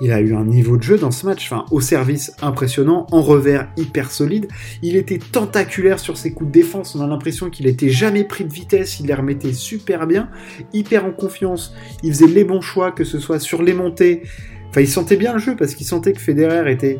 il 0.00 0.10
a 0.10 0.20
eu 0.20 0.34
un 0.34 0.44
niveau 0.44 0.76
de 0.76 0.82
jeu 0.82 0.98
dans 0.98 1.12
ce 1.12 1.26
match, 1.26 1.50
enfin, 1.52 1.64
au 1.70 1.80
service 1.80 2.32
impressionnant, 2.42 3.06
en 3.12 3.22
revers 3.22 3.68
hyper 3.76 4.10
solide. 4.10 4.48
Il 4.82 4.96
était 4.96 5.18
tentaculaire 5.18 6.00
sur 6.00 6.16
ses 6.16 6.32
coups 6.32 6.48
de 6.48 6.52
défense, 6.52 6.96
on 6.96 7.02
a 7.02 7.06
l'impression 7.06 7.50
qu'il 7.50 7.68
était 7.68 7.90
jamais 7.90 8.24
pris 8.24 8.44
de 8.44 8.52
vitesse, 8.52 8.98
il 8.98 9.06
les 9.06 9.14
remettait 9.14 9.52
super 9.52 10.08
bien, 10.08 10.28
hyper 10.72 11.04
en 11.04 11.12
confiance. 11.12 11.74
Il 12.02 12.12
faisait 12.12 12.26
les 12.26 12.44
bons 12.44 12.60
choix, 12.60 12.90
que 12.90 13.04
ce 13.04 13.20
soit 13.20 13.38
sur 13.38 13.62
les 13.62 13.74
montées. 13.74 14.22
Enfin, 14.70 14.80
il 14.80 14.88
sentait 14.88 15.16
bien 15.16 15.34
le 15.34 15.38
jeu 15.38 15.54
parce 15.54 15.74
qu'il 15.74 15.86
sentait 15.86 16.12
que 16.12 16.20
Federer 16.20 16.72
était 16.72 16.98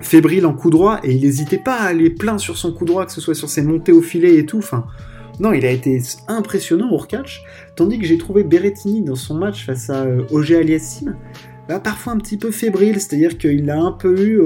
fébrile 0.00 0.46
en 0.46 0.54
coup 0.54 0.70
droit 0.70 1.00
et 1.02 1.12
il 1.12 1.22
n'hésitait 1.22 1.58
pas 1.58 1.74
à 1.74 1.86
aller 1.86 2.10
plein 2.10 2.38
sur 2.38 2.56
son 2.56 2.72
coup 2.72 2.84
droit, 2.84 3.04
que 3.06 3.12
ce 3.12 3.20
soit 3.20 3.34
sur 3.34 3.50
ses 3.50 3.62
montées 3.62 3.92
au 3.92 4.02
filet 4.02 4.36
et 4.36 4.46
tout. 4.46 4.62
Non, 5.40 5.52
il 5.52 5.64
a 5.66 5.70
été 5.70 6.00
impressionnant 6.28 6.90
au 6.90 7.02
catch, 7.02 7.42
tandis 7.74 7.98
que 7.98 8.06
j'ai 8.06 8.18
trouvé 8.18 8.44
Berrettini 8.44 9.02
dans 9.02 9.16
son 9.16 9.34
match 9.34 9.66
face 9.66 9.90
à 9.90 10.04
euh, 10.04 10.58
Aliassim 10.58 11.16
bah, 11.68 11.80
parfois 11.80 12.12
un 12.12 12.18
petit 12.18 12.36
peu 12.36 12.52
fébrile, 12.52 13.00
c'est-à-dire 13.00 13.38
qu'il 13.38 13.66
l'a 13.66 13.78
un 13.78 13.92
peu 13.92 14.20
eu 14.20 14.40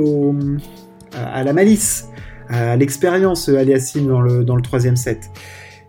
à 1.15 1.45
la 1.45 1.53
malice, 1.53 2.09
à 2.49 2.77
l'expérience, 2.77 3.49
Aliassime, 3.49 4.07
dans 4.07 4.23
le, 4.23 4.43
dans 4.43 4.57
le 4.57 4.63
troisième 4.63 4.97
set. 4.97 5.31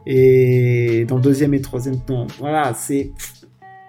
Et 0.05 1.05
dans 1.07 1.15
le 1.17 1.21
deuxième 1.21 1.53
et 1.53 1.61
troisième, 1.61 1.95
non, 2.09 2.27
voilà, 2.39 2.73
c'est... 2.73 3.11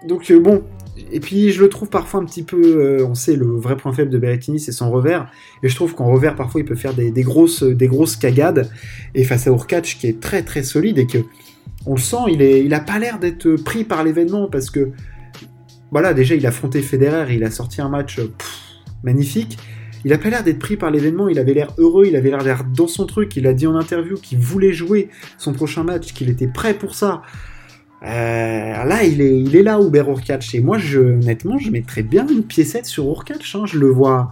Donc 0.07 0.31
euh, 0.31 0.40
bon, 0.40 0.62
et 1.11 1.21
puis 1.21 1.53
je 1.53 1.61
le 1.61 1.69
trouve 1.69 1.89
parfois 1.89 2.21
un 2.21 2.25
petit 2.25 2.43
peu, 2.43 2.61
euh, 2.61 3.07
on 3.07 3.15
sait, 3.15 3.35
le 3.35 3.47
vrai 3.47 3.77
point 3.77 3.93
faible 3.93 4.11
de 4.11 4.19
Berrettini, 4.19 4.61
c'est 4.61 4.73
son 4.73 4.91
revers. 4.91 5.31
Et 5.63 5.69
je 5.69 5.75
trouve 5.75 5.95
qu'en 5.95 6.11
revers, 6.11 6.37
parfois, 6.37 6.61
il 6.61 6.65
peut 6.65 6.75
faire 6.75 6.95
des, 6.95 7.11
grosses, 7.23 7.63
des 7.63 7.87
grosses 7.87 8.17
cagades. 8.17 8.71
Et 9.15 9.25
face 9.25 9.47
à 9.47 9.51
Urkac, 9.51 9.85
qui 9.85 10.07
est 10.07 10.21
très 10.21 10.43
très 10.43 10.63
solide 10.63 10.99
et 10.99 11.07
que, 11.07 11.19
on 11.87 11.95
le 11.95 12.01
sent, 12.01 12.17
il, 12.29 12.43
est, 12.43 12.65
il 12.65 12.75
a 12.75 12.81
pas 12.81 12.99
l'air 12.99 13.19
d'être 13.19 13.57
pris 13.57 13.85
par 13.85 14.05
l'événement 14.05 14.49
parce 14.49 14.71
que 14.71 14.91
voilà, 15.91 16.15
déjà, 16.15 16.35
il 16.35 16.45
a 16.47 16.51
affronté 16.51 16.81
Federer, 16.81 17.35
il 17.35 17.45
a 17.45 17.51
sorti 17.51 17.81
un 17.81 17.89
match 17.89 18.21
magnifique. 19.03 19.59
Il 20.05 20.13
a 20.13 20.19
pas 20.19 20.31
l'air 20.31 20.43
d'être 20.43 20.59
pris 20.59 20.77
par 20.77 20.91
l'événement, 20.91 21.29
il 21.29 21.39
avait 21.39 21.55
l'air 21.55 21.73
heureux, 21.79 22.07
il 22.07 22.17
avait 22.17 22.31
l'air 22.31 22.65
dans 22.65 22.89
son 22.89 23.07
truc, 23.07 23.37
il 23.37 23.47
a 23.47 23.55
dit 23.55 23.67
en 23.67 23.77
interview 23.77 24.17
qu'il 24.17 24.39
voulait 24.39 24.73
jouer 24.73 25.11
son 25.39 25.53
prochain 25.53 25.85
match, 25.85 26.13
qu'il 26.13 26.29
était 26.29 26.49
prêt 26.49 26.75
pour 26.75 26.95
ça. 26.95 27.23
Euh, 28.04 28.85
là, 28.85 29.04
il 29.04 29.21
est, 29.21 29.38
il 29.38 29.54
est 29.54 29.62
là, 29.62 29.80
Uber 29.80 30.04
Urkac. 30.09 30.54
Et 30.54 30.61
moi, 30.61 30.78
je, 30.78 30.99
honnêtement, 30.99 31.59
je 31.59 31.71
mettrais 31.71 32.02
bien 32.02 32.26
une 32.26 32.42
piécette 32.42 32.87
sur 32.87 33.06
Urkac. 33.06 33.42
Hein, 33.54 33.64
je 33.66 33.78
le 33.78 33.88
vois. 33.88 34.30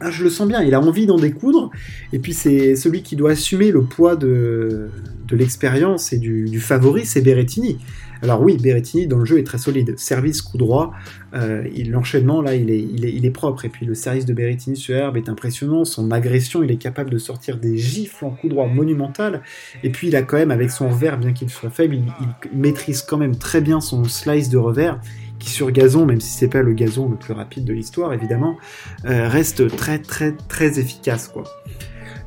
Ah, 0.00 0.10
je 0.10 0.22
le 0.22 0.30
sens 0.30 0.46
bien, 0.46 0.62
il 0.62 0.74
a 0.74 0.80
envie 0.80 1.06
d'en 1.06 1.16
découdre. 1.16 1.70
Et 2.12 2.18
puis, 2.18 2.32
c'est 2.32 2.76
celui 2.76 3.02
qui 3.02 3.16
doit 3.16 3.32
assumer 3.32 3.70
le 3.70 3.82
poids 3.82 4.14
de, 4.16 4.90
l'expérience 5.30 6.12
et 6.12 6.18
du, 6.18 6.60
favori, 6.60 7.04
c'est 7.04 7.20
Berrettini. 7.20 7.78
Alors 8.22 8.42
oui, 8.42 8.56
Berrettini 8.56 9.06
dans 9.06 9.18
le 9.18 9.24
jeu 9.24 9.38
est 9.38 9.44
très 9.44 9.58
solide. 9.58 9.98
Service, 9.98 10.42
coup 10.42 10.58
droit, 10.58 10.92
euh, 11.34 11.62
l'enchaînement 11.88 12.42
là 12.42 12.56
il 12.56 12.70
est, 12.70 12.80
il, 12.80 13.24
est, 13.24 13.30
propre. 13.30 13.64
Et 13.64 13.68
puis 13.68 13.86
le 13.86 13.94
service 13.94 14.26
de 14.26 14.32
Berrettini 14.32 14.76
sur 14.76 14.96
herbe 14.96 15.16
est 15.16 15.28
impressionnant. 15.28 15.84
Son 15.84 16.10
agression, 16.10 16.62
il 16.62 16.70
est 16.70 16.78
capable 16.78 17.10
de 17.10 17.18
sortir 17.18 17.58
des 17.58 17.78
gifles 17.78 18.24
en 18.24 18.30
coup 18.30 18.48
droit 18.48 18.66
monumental. 18.66 19.42
Et 19.84 19.90
puis 19.90 20.08
il 20.08 20.16
a 20.16 20.22
quand 20.22 20.36
même 20.36 20.50
avec 20.50 20.70
son 20.70 20.88
revers, 20.88 21.18
bien 21.18 21.32
qu'il 21.32 21.48
soit 21.48 21.70
faible, 21.70 21.96
il, 21.96 22.58
maîtrise 22.58 23.02
quand 23.02 23.18
même 23.18 23.36
très 23.36 23.60
bien 23.60 23.80
son 23.80 24.04
slice 24.04 24.48
de 24.48 24.58
revers. 24.58 25.00
Qui 25.38 25.50
sur 25.50 25.70
gazon, 25.70 26.06
même 26.06 26.20
si 26.20 26.30
c'est 26.30 26.48
pas 26.48 26.62
le 26.62 26.72
gazon 26.72 27.08
le 27.08 27.16
plus 27.16 27.32
rapide 27.32 27.64
de 27.64 27.72
l'histoire 27.72 28.12
évidemment, 28.12 28.56
reste 29.04 29.74
très 29.76 29.98
très 29.98 30.32
très 30.32 30.78
efficace 30.78 31.28
quoi. 31.28 31.44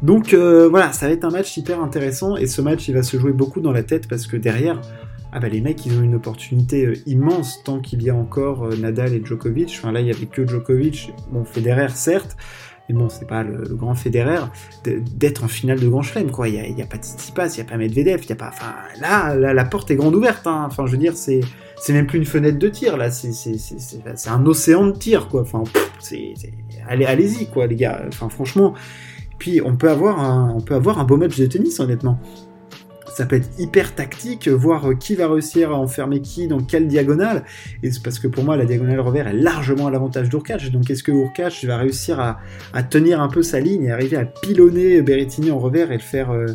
Donc 0.01 0.33
voilà, 0.33 0.91
ça 0.93 1.07
va 1.07 1.13
être 1.13 1.25
un 1.25 1.31
match 1.31 1.55
hyper 1.57 1.81
intéressant 1.81 2.37
et 2.37 2.47
ce 2.47 2.61
match 2.61 2.87
il 2.87 2.93
va 2.93 3.03
se 3.03 3.17
jouer 3.17 3.33
beaucoup 3.33 3.61
dans 3.61 3.71
la 3.71 3.83
tête 3.83 4.07
parce 4.07 4.27
que 4.27 4.37
derrière, 4.37 4.81
ah 5.33 5.39
bah 5.39 5.47
les 5.47 5.61
mecs 5.61 5.85
ils 5.85 5.97
ont 5.97 6.01
une 6.01 6.15
opportunité 6.15 6.85
euh, 6.85 6.95
immense 7.05 7.63
tant 7.63 7.79
qu'il 7.79 8.03
y 8.03 8.09
a 8.09 8.15
encore 8.15 8.65
euh, 8.65 8.75
Nadal 8.75 9.13
et 9.13 9.21
Djokovic. 9.23 9.73
Enfin 9.77 9.91
là 9.91 10.01
il 10.01 10.07
y 10.07 10.11
avait 10.11 10.25
que 10.25 10.45
Djokovic, 10.45 11.13
bon 11.31 11.45
Federer 11.45 11.87
certes, 11.89 12.35
mais 12.89 12.95
bon 12.95 13.07
c'est 13.07 13.27
pas 13.27 13.43
le, 13.43 13.63
grand 13.75 13.95
Federer 13.95 14.41
d'être 14.83 15.45
en 15.45 15.47
finale 15.47 15.79
de 15.79 15.87
Grand 15.87 16.01
Chelem 16.01 16.31
quoi. 16.31 16.49
Il 16.49 16.55
y 16.55 16.81
a, 16.81 16.85
pas 16.85 16.97
Tsitsipas, 16.97 17.47
il 17.55 17.59
y 17.59 17.61
a 17.61 17.63
pas 17.63 17.77
Medvedev, 17.77 18.19
il 18.23 18.29
y 18.29 18.33
a 18.33 18.35
pas. 18.35 18.49
Enfin 18.49 18.73
là, 18.99 19.35
la 19.35 19.65
porte 19.65 19.89
est 19.89 19.95
grande 19.95 20.15
ouverte. 20.15 20.45
Hein. 20.47 20.65
Enfin 20.67 20.85
je 20.85 20.91
veux 20.91 20.97
dire 20.97 21.15
c'est 21.15 21.39
c'est 21.81 21.93
même 21.93 22.05
plus 22.05 22.19
une 22.19 22.25
fenêtre 22.25 22.59
de 22.59 22.67
tir 22.67 22.95
là, 22.95 23.09
c'est 23.09 24.29
un 24.29 24.45
océan 24.45 24.85
de 24.85 24.91
tir 24.91 25.27
quoi. 25.27 25.41
Enfin 25.41 25.63
allez 26.87 27.05
allez-y 27.05 27.47
quoi 27.47 27.65
les 27.65 27.75
gars. 27.75 28.03
Enfin 28.07 28.29
franchement. 28.29 28.75
Puis 29.39 29.59
on 29.65 29.75
peut 29.75 29.89
avoir 29.89 30.19
un, 30.19 30.53
on 30.55 30.61
peut 30.61 30.75
avoir 30.75 30.99
un 30.99 31.03
beau 31.03 31.17
match 31.17 31.39
de 31.39 31.47
tennis 31.47 31.79
honnêtement 31.79 32.19
ça 33.13 33.25
peut 33.25 33.35
être 33.35 33.49
hyper 33.59 33.93
tactique, 33.93 34.47
voir 34.47 34.89
euh, 34.89 34.95
qui 34.95 35.15
va 35.15 35.27
réussir 35.27 35.71
à 35.71 35.75
enfermer 35.75 36.21
qui 36.21 36.47
dans 36.47 36.61
quelle 36.61 36.87
diagonale. 36.87 37.43
Et 37.83 37.91
c'est 37.91 38.01
parce 38.01 38.19
que 38.19 38.27
pour 38.27 38.43
moi, 38.43 38.55
la 38.57 38.65
diagonale 38.65 38.99
revers 38.99 39.27
est 39.27 39.33
largement 39.33 39.87
à 39.87 39.91
l'avantage 39.91 40.29
d'Urkach. 40.29 40.71
Donc 40.71 40.89
est-ce 40.89 41.03
que 41.03 41.11
Urkach 41.11 41.65
va 41.65 41.77
réussir 41.77 42.19
à, 42.19 42.83
tenir 42.83 43.21
un 43.21 43.27
peu 43.27 43.43
sa 43.43 43.59
ligne 43.59 43.85
et 43.85 43.91
arriver 43.91 44.17
à 44.17 44.25
pilonner 44.25 45.01
Berrettini 45.01 45.51
en 45.51 45.59
revers 45.59 45.91
et 45.91 45.95
le 45.95 46.01
faire 46.01 46.31
euh, 46.31 46.45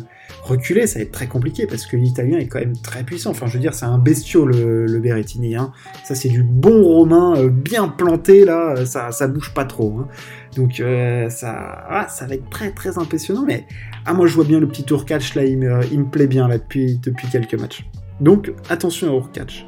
reculer? 0.43 0.87
Ça 0.87 0.99
va 0.99 1.03
être 1.03 1.11
très 1.11 1.27
compliqué 1.27 1.67
parce 1.67 1.85
que 1.85 1.95
l'Italien 1.95 2.37
est 2.39 2.47
quand 2.47 2.59
même 2.59 2.77
très 2.77 3.03
puissant. 3.03 3.31
Enfin, 3.31 3.45
je 3.47 3.53
veux 3.53 3.59
dire, 3.59 3.73
c'est 3.73 3.85
un 3.85 3.99
bestiau 3.99 4.45
le, 4.45 4.99
Berrettini. 4.99 5.55
Hein. 5.55 5.71
Ça, 6.03 6.15
c'est 6.15 6.29
du 6.29 6.43
bon 6.43 6.83
romain 6.83 7.35
euh, 7.37 7.49
bien 7.49 7.87
planté 7.87 8.45
là. 8.45 8.85
Ça, 8.85 9.11
ça 9.11 9.27
bouge 9.27 9.53
pas 9.53 9.65
trop. 9.65 9.99
Hein. 9.99 10.07
Donc 10.55 10.81
ça, 11.29 11.85
ah, 11.87 12.07
ça 12.09 12.25
va 12.25 12.33
être 12.33 12.49
très 12.49 12.71
très 12.71 12.97
impressionnant. 12.97 13.43
Mais 13.45 13.67
ah, 14.07 14.13
moi 14.13 14.25
je 14.25 14.33
vois 14.33 14.45
bien 14.45 14.59
le 14.59 14.67
petit 14.67 14.83
tour 14.83 15.05
catch 15.05 15.35
là, 15.35 15.43
il 15.43 15.59
me, 15.59 16.09
plaît 16.09 16.27
bien 16.27 16.47
là 16.47 16.57
depuis, 16.57 16.97
depuis 16.97 17.27
quelques 17.27 17.55
matchs. 17.55 17.85
Donc 18.21 18.53
attention 18.69 19.19
à 19.19 19.29
catch. 19.33 19.65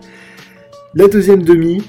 La 0.95 1.07
deuxième 1.07 1.43
demi, 1.43 1.83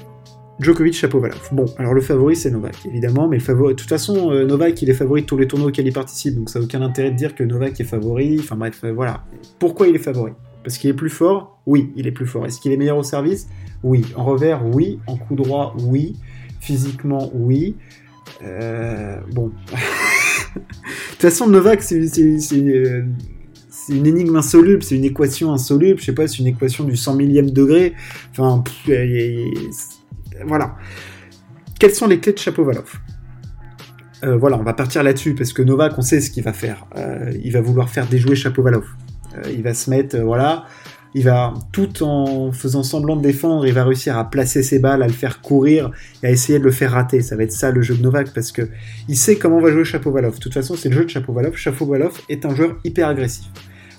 Djokovic 0.59 0.93
Chapovalov. 0.93 1.49
Bon, 1.53 1.65
alors 1.77 1.93
le 1.93 2.01
favori 2.01 2.35
c'est 2.35 2.51
Novak, 2.51 2.75
évidemment, 2.85 3.29
mais 3.29 3.37
le 3.37 3.43
favori. 3.43 3.73
De 3.73 3.79
toute 3.79 3.89
façon, 3.89 4.31
euh, 4.31 4.45
Novak 4.45 4.81
il 4.81 4.89
est 4.89 4.93
favori 4.93 5.21
de 5.21 5.25
tous 5.25 5.37
les 5.37 5.47
tournois 5.47 5.69
auxquels 5.69 5.87
il 5.87 5.93
participe, 5.93 6.35
donc 6.35 6.49
ça 6.49 6.59
n'a 6.59 6.65
aucun 6.65 6.81
intérêt 6.81 7.11
de 7.11 7.15
dire 7.15 7.35
que 7.35 7.43
Novak 7.43 7.79
est 7.79 7.85
favori. 7.85 8.37
Enfin 8.39 8.57
bref, 8.57 8.81
euh, 8.83 8.91
voilà. 8.91 9.23
Pourquoi 9.57 9.87
il 9.87 9.95
est 9.95 9.99
favori? 9.99 10.33
Parce 10.63 10.77
qu'il 10.77 10.89
est 10.89 10.95
plus 10.95 11.09
fort? 11.09 11.61
Oui, 11.65 11.91
il 11.95 12.05
est 12.05 12.11
plus 12.11 12.27
fort. 12.27 12.45
Est-ce 12.45 12.59
qu'il 12.59 12.71
est 12.71 12.77
meilleur 12.77 12.97
au 12.97 13.03
service? 13.03 13.47
Oui. 13.81 14.05
En 14.15 14.25
revers, 14.25 14.65
oui. 14.65 14.99
En 15.07 15.15
coup 15.15 15.35
droit, 15.35 15.75
oui. 15.79 16.17
Physiquement, 16.59 17.31
oui. 17.33 17.75
Euh, 18.43 19.19
bon. 19.31 19.51
de 20.55 20.61
toute 21.11 21.21
façon, 21.21 21.47
Novak, 21.47 21.81
c'est 21.81 21.97
une 23.89 24.05
énigme 24.05 24.35
insoluble, 24.35 24.83
c'est 24.83 24.95
une 24.95 25.05
équation 25.05 25.51
insoluble, 25.51 25.99
je 25.99 26.05
sais 26.05 26.13
pas, 26.13 26.27
c'est 26.27 26.39
une 26.39 26.47
équation 26.47 26.83
du 26.83 26.95
100 26.95 27.15
millième 27.15 27.49
degré. 27.49 27.93
Enfin, 28.31 28.63
voilà. 30.45 30.75
Quelles 31.79 31.95
sont 31.95 32.07
les 32.07 32.19
clés 32.19 32.33
de 32.33 32.37
Chapovalov? 32.37 32.99
Euh, 34.23 34.37
Voilà, 34.37 34.57
on 34.57 34.63
va 34.63 34.73
partir 34.73 35.03
là-dessus, 35.03 35.33
parce 35.33 35.51
que 35.51 35.61
Novak, 35.61 35.97
on 35.97 36.01
sait 36.01 36.21
ce 36.21 36.29
qu'il 36.29 36.43
va 36.43 36.53
faire. 36.53 36.85
Euh, 36.95 37.31
il 37.43 37.51
va 37.51 37.61
vouloir 37.61 37.89
faire 37.89 38.07
déjouer 38.07 38.35
Chapovalov. 38.35 38.85
Euh, 39.35 39.51
il 39.51 39.63
va 39.63 39.73
se 39.73 39.89
mettre, 39.89 40.17
voilà, 40.19 40.65
il 41.13 41.23
va, 41.23 41.53
tout 41.71 42.03
en 42.03 42.51
faisant 42.51 42.83
semblant 42.83 43.15
de 43.15 43.21
défendre, 43.21 43.65
il 43.65 43.73
va 43.73 43.83
réussir 43.83 44.17
à 44.17 44.29
placer 44.29 44.63
ses 44.63 44.79
balles, 44.79 45.03
à 45.03 45.07
le 45.07 45.13
faire 45.13 45.41
courir 45.41 45.91
et 46.23 46.27
à 46.27 46.31
essayer 46.31 46.57
de 46.57 46.63
le 46.63 46.71
faire 46.71 46.91
rater. 46.91 47.21
Ça 47.21 47.35
va 47.35 47.43
être 47.43 47.51
ça 47.51 47.71
le 47.71 47.81
jeu 47.81 47.95
de 47.95 48.01
Novak 48.01 48.33
parce 48.33 48.51
que 48.51 48.69
il 49.09 49.17
sait 49.17 49.35
comment 49.35 49.59
va 49.59 49.71
jouer 49.71 49.83
Chapovalov. 49.83 50.35
De 50.35 50.39
toute 50.39 50.53
façon, 50.53 50.75
c'est 50.75 50.89
le 50.89 50.95
jeu 50.95 51.05
de 51.05 51.09
Chapovalov. 51.09 51.55
Chapovalov 51.55 52.21
est 52.29 52.45
un 52.45 52.55
joueur 52.55 52.77
hyper 52.85 53.09
agressif. 53.09 53.45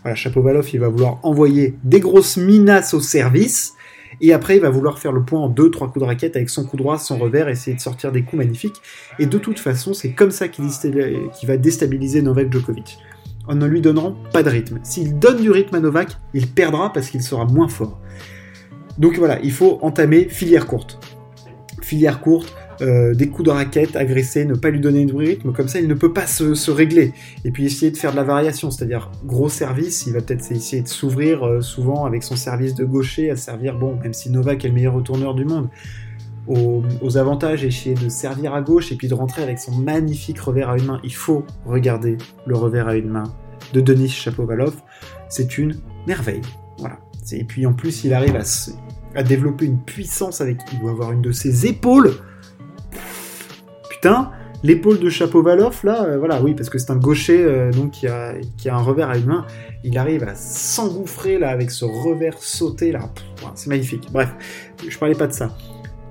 Voilà, 0.03 0.15
Chapovalov, 0.15 0.69
il 0.73 0.81
va 0.81 0.89
vouloir 0.89 1.19
envoyer 1.23 1.77
des 1.85 2.01
grosses 2.01 2.39
menaces 2.39 2.95
au 2.95 3.01
service. 3.01 3.75
Et 4.21 4.33
après, 4.33 4.57
il 4.57 4.63
va 4.63 4.71
vouloir 4.71 4.99
faire 4.99 5.13
le 5.13 5.23
point 5.23 5.41
en 5.41 5.49
deux, 5.49 5.71
trois 5.71 5.89
coups 5.89 6.01
de 6.01 6.07
raquette 6.07 6.37
avec 6.37 6.51
son 6.51 6.65
coup 6.65 6.77
droit, 6.77 6.99
son 6.99 7.19
revers, 7.19 7.49
essayer 7.49 7.77
de 7.77 7.81
sortir 7.81 8.13
des 8.13 8.23
coups 8.23 8.43
magnifiques. 8.43 8.77
Et 9.19 9.27
de 9.27 9.39
toute 9.39 9.59
façon, 9.59 9.95
c'est 9.95 10.13
comme 10.13 10.31
ça 10.31 10.49
qu'il 10.49 10.65
va 11.45 11.57
déstabiliser 11.57 12.23
Novak 12.23 12.53
Djokovic 12.53 12.99
en 13.49 13.55
ne 13.55 13.67
lui 13.67 13.81
donnant 13.81 14.17
pas 14.33 14.43
de 14.43 14.51
rythme. 14.51 14.79
S'il 14.83 15.19
donne 15.19 15.41
du 15.41 15.51
rythme 15.51 15.75
à 15.75 15.81
Novak, 15.81 16.17
il 16.35 16.47
perdra 16.47 16.93
parce 16.93 17.11
qu'il 17.11 17.23
sera 17.23 17.45
moins 17.45 17.69
fort. 17.69 18.01
Donc 18.99 19.17
voilà, 19.17 19.41
il 19.43 19.53
faut 19.53 19.79
entamer 19.83 20.29
filière 20.29 20.67
courte. 20.67 20.99
Filière 21.81 22.21
courte, 22.21 22.55
euh, 22.81 23.15
des 23.15 23.29
coups 23.29 23.47
de 23.47 23.51
raquette, 23.51 23.97
agresser, 23.97 24.45
ne 24.45 24.55
pas 24.55 24.71
lui 24.71 24.81
donner 24.81 25.05
du 25.05 25.15
rythme, 25.15 25.53
comme 25.53 25.69
ça 25.69 25.79
il 25.79 25.89
ne 25.89 25.95
peut 25.95 26.13
pas 26.13 26.27
se, 26.27 26.71
régler. 26.71 27.13
Et 27.45 27.51
puis 27.51 27.65
essayer 27.65 27.91
de 27.91 27.97
faire 27.97 28.13
de 28.13 28.17
la 28.17 28.25
variation, 28.25 28.71
c'est-à-dire 28.71 29.11
gros 29.25 29.49
service, 29.49 30.07
il 30.07 30.15
va 30.15 30.21
peut-être 30.21 30.51
essayer 30.51 30.83
de 30.83 30.89
s'ouvrir 30.89 31.47
euh, 31.47 31.61
souvent 31.61 32.05
avec 32.05 32.23
son 32.23 32.37
service 32.37 32.75
de 32.75 32.85
gaucher 32.85 33.31
à 33.31 33.37
servir, 33.37 33.79
bon, 33.79 33.97
même 34.03 34.13
si 34.13 34.31
Novak 34.31 34.65
est 34.65 34.69
le 34.69 34.75
meilleur 34.75 34.95
retourneur 34.95 35.35
du 35.35 35.45
monde, 35.45 35.69
aux, 36.47 36.83
aux, 37.01 37.17
avantages, 37.17 37.65
essayer 37.65 37.95
de 37.95 38.09
servir 38.09 38.55
à 38.55 38.63
gauche 38.63 38.93
et 38.93 38.97
puis 38.97 39.09
de 39.09 39.15
rentrer 39.15 39.43
avec 39.43 39.59
son 39.59 39.73
magnifique 39.73 40.39
revers 40.41 40.71
à 40.71 40.79
une 40.79 40.87
main. 40.87 41.01
Il 41.05 41.15
faut 41.15 41.45
regarder 41.65 42.19
le 42.47 42.57
revers 42.57 42.89
à 42.89 42.97
une 42.97 43.09
main 43.09 43.33
de 43.73 43.81
Denis 43.81 44.09
Chapovalov. 44.09 44.75
C'est 45.29 45.59
une 45.59 45.77
merveille. 46.07 46.43
Voilà. 46.79 46.99
Et 47.33 47.45
puis 47.45 47.67
en 47.67 47.73
plus, 47.73 48.05
il 48.05 48.13
arrive 48.13 48.37
à, 49.15 49.23
développer 49.23 49.67
une 49.67 49.79
puissance 49.79 50.41
avec. 50.41 50.59
Il 50.73 50.81
doit 50.81 50.91
avoir 50.91 51.13
une 51.13 51.23
de 51.23 51.33
ses 51.33 51.67
épaules. 51.67 52.13
Putain, 53.89 54.33
l'épaule 54.63 54.99
de 54.99 55.09
Chapovalov, 55.09 55.81
là, 55.85 56.05
euh, 56.05 56.19
voilà, 56.19 56.43
oui, 56.43 56.55
parce 56.55 56.69
que 56.69 56.79
c'est 56.79 56.91
un 56.91 56.97
gaucher 56.97 57.43
euh, 57.43 57.71
donc 57.71 57.93
qui 57.93 58.09
a, 58.09 58.35
qui 58.57 58.69
a 58.69 58.77
un 58.77 58.83
revers 58.83 59.09
à 59.09 59.17
une 59.17 59.27
main. 59.27 59.47
Il 59.85 59.97
arrive 59.99 60.25
à 60.25 60.35
s'engouffrer 60.35 61.39
là 61.39 61.51
avec 61.51 61.71
ce 61.71 61.85
revers 61.85 62.39
sauté 62.39 62.93
là. 62.93 63.11
C'est 63.55 63.69
magnifique. 63.69 64.09
Bref, 64.13 64.31
je 64.87 64.99
parlais 64.99 65.15
pas 65.15 65.27
de 65.27 65.33
ça. 65.33 65.57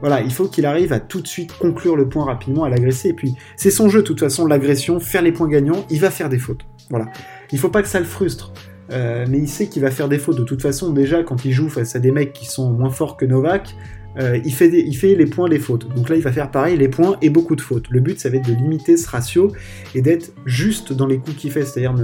Voilà, 0.01 0.21
il 0.21 0.33
faut 0.33 0.47
qu'il 0.47 0.65
arrive 0.65 0.91
à 0.93 0.99
tout 0.99 1.21
de 1.21 1.27
suite 1.27 1.55
conclure 1.57 1.95
le 1.95 2.09
point 2.09 2.25
rapidement, 2.25 2.63
à 2.63 2.69
l'agresser. 2.69 3.09
Et 3.09 3.13
puis, 3.13 3.35
c'est 3.55 3.71
son 3.71 3.87
jeu, 3.87 4.01
de 4.01 4.07
toute 4.07 4.19
façon, 4.19 4.47
l'agression, 4.47 4.99
faire 4.99 5.21
les 5.21 5.31
points 5.31 5.47
gagnants, 5.47 5.85
il 5.89 5.99
va 5.99 6.09
faire 6.09 6.27
des 6.27 6.39
fautes. 6.39 6.61
Voilà. 6.89 7.05
Il 7.51 7.59
faut 7.59 7.69
pas 7.69 7.81
que 7.81 7.87
ça 7.87 7.99
le 7.99 8.05
frustre. 8.05 8.51
Euh, 8.91 9.25
mais 9.29 9.37
il 9.37 9.47
sait 9.47 9.67
qu'il 9.67 9.81
va 9.81 9.91
faire 9.91 10.09
des 10.09 10.17
fautes. 10.17 10.37
De 10.37 10.43
toute 10.43 10.61
façon, 10.61 10.91
déjà, 10.91 11.23
quand 11.23 11.45
il 11.45 11.51
joue 11.51 11.69
face 11.69 11.95
à 11.95 11.99
des 11.99 12.11
mecs 12.11 12.33
qui 12.33 12.45
sont 12.45 12.71
moins 12.71 12.89
forts 12.89 13.15
que 13.15 13.25
Novak, 13.25 13.75
euh, 14.19 14.39
il, 14.43 14.53
fait 14.53 14.69
les 15.15 15.25
points, 15.25 15.47
les 15.47 15.59
fautes. 15.59 15.87
Donc 15.95 16.09
là, 16.09 16.15
il 16.15 16.21
va 16.21 16.31
faire 16.31 16.51
pareil, 16.51 16.77
les 16.77 16.89
points 16.89 17.15
et 17.21 17.29
beaucoup 17.29 17.55
de 17.55 17.61
fautes. 17.61 17.89
Le 17.89 17.99
but, 18.01 18.19
ça 18.19 18.29
va 18.29 18.37
être 18.37 18.47
de 18.47 18.53
limiter 18.53 18.97
ce 18.97 19.07
ratio 19.07 19.53
et 19.95 20.01
d'être 20.01 20.33
juste 20.45 20.91
dans 20.91 21.07
les 21.07 21.19
coups 21.19 21.37
qu'il 21.37 21.51
fait. 21.51 21.63
C'est-à-dire 21.63 21.95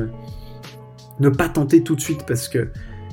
ne 1.19 1.29
pas 1.29 1.49
tenter 1.49 1.81
tout 1.81 1.95
de 1.95 2.01
suite 2.01 2.25
parce 2.25 2.47
que 2.47 2.69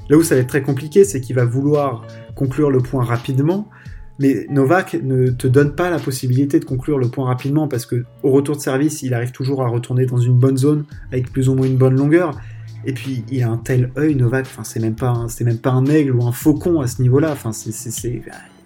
là 0.08 0.16
où 0.16 0.22
ça 0.22 0.34
va 0.36 0.42
être 0.42 0.48
très 0.48 0.62
compliqué, 0.62 1.04
c'est 1.04 1.20
qu'il 1.20 1.34
va 1.34 1.44
vouloir 1.44 2.06
conclure 2.36 2.70
le 2.70 2.80
point 2.80 3.04
rapidement, 3.04 3.68
mais 4.18 4.46
Novak 4.48 4.94
ne 5.02 5.30
te 5.30 5.46
donne 5.46 5.74
pas 5.74 5.90
la 5.90 5.98
possibilité 5.98 6.60
de 6.60 6.64
conclure 6.64 6.98
le 6.98 7.08
point 7.08 7.26
rapidement 7.26 7.66
parce 7.66 7.84
que 7.84 8.04
au 8.22 8.30
retour 8.30 8.56
de 8.56 8.60
service, 8.60 9.02
il 9.02 9.12
arrive 9.12 9.32
toujours 9.32 9.62
à 9.62 9.68
retourner 9.68 10.06
dans 10.06 10.18
une 10.18 10.34
bonne 10.34 10.56
zone 10.56 10.84
avec 11.10 11.32
plus 11.32 11.48
ou 11.48 11.54
moins 11.54 11.66
une 11.66 11.76
bonne 11.76 11.96
longueur. 11.96 12.38
Et 12.86 12.92
puis 12.92 13.24
il 13.30 13.42
a 13.42 13.48
un 13.48 13.56
tel 13.56 13.90
œil, 13.96 14.14
Novak. 14.14 14.46
Enfin, 14.46 14.62
c'est 14.62 14.80
même 14.80 14.94
pas, 14.94 15.26
c'est 15.28 15.44
même 15.44 15.58
pas 15.58 15.70
un 15.70 15.86
aigle 15.86 16.14
ou 16.14 16.24
un 16.26 16.32
faucon 16.32 16.80
à 16.80 16.86
ce 16.86 17.02
niveau-là. 17.02 17.32
Enfin, 17.32 17.52
c'est, 17.52 17.72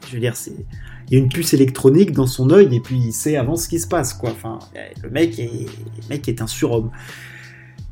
je 0.06 0.12
veux 0.12 0.20
dire, 0.20 0.36
c'est, 0.36 0.52
il 1.08 1.14
y 1.14 1.20
a 1.20 1.22
une 1.22 1.30
puce 1.30 1.54
électronique 1.54 2.12
dans 2.12 2.26
son 2.26 2.50
œil 2.50 2.74
et 2.74 2.80
puis 2.80 2.98
il 2.98 3.12
sait 3.12 3.36
avant 3.36 3.56
ce 3.56 3.68
qui 3.68 3.78
se 3.78 3.88
passe, 3.88 4.12
quoi. 4.12 4.30
Enfin, 4.30 4.58
le 5.02 5.08
mec 5.08 5.38
est, 5.38 5.46
le 5.46 6.08
mec 6.10 6.28
est 6.28 6.42
un 6.42 6.46
surhomme. 6.46 6.90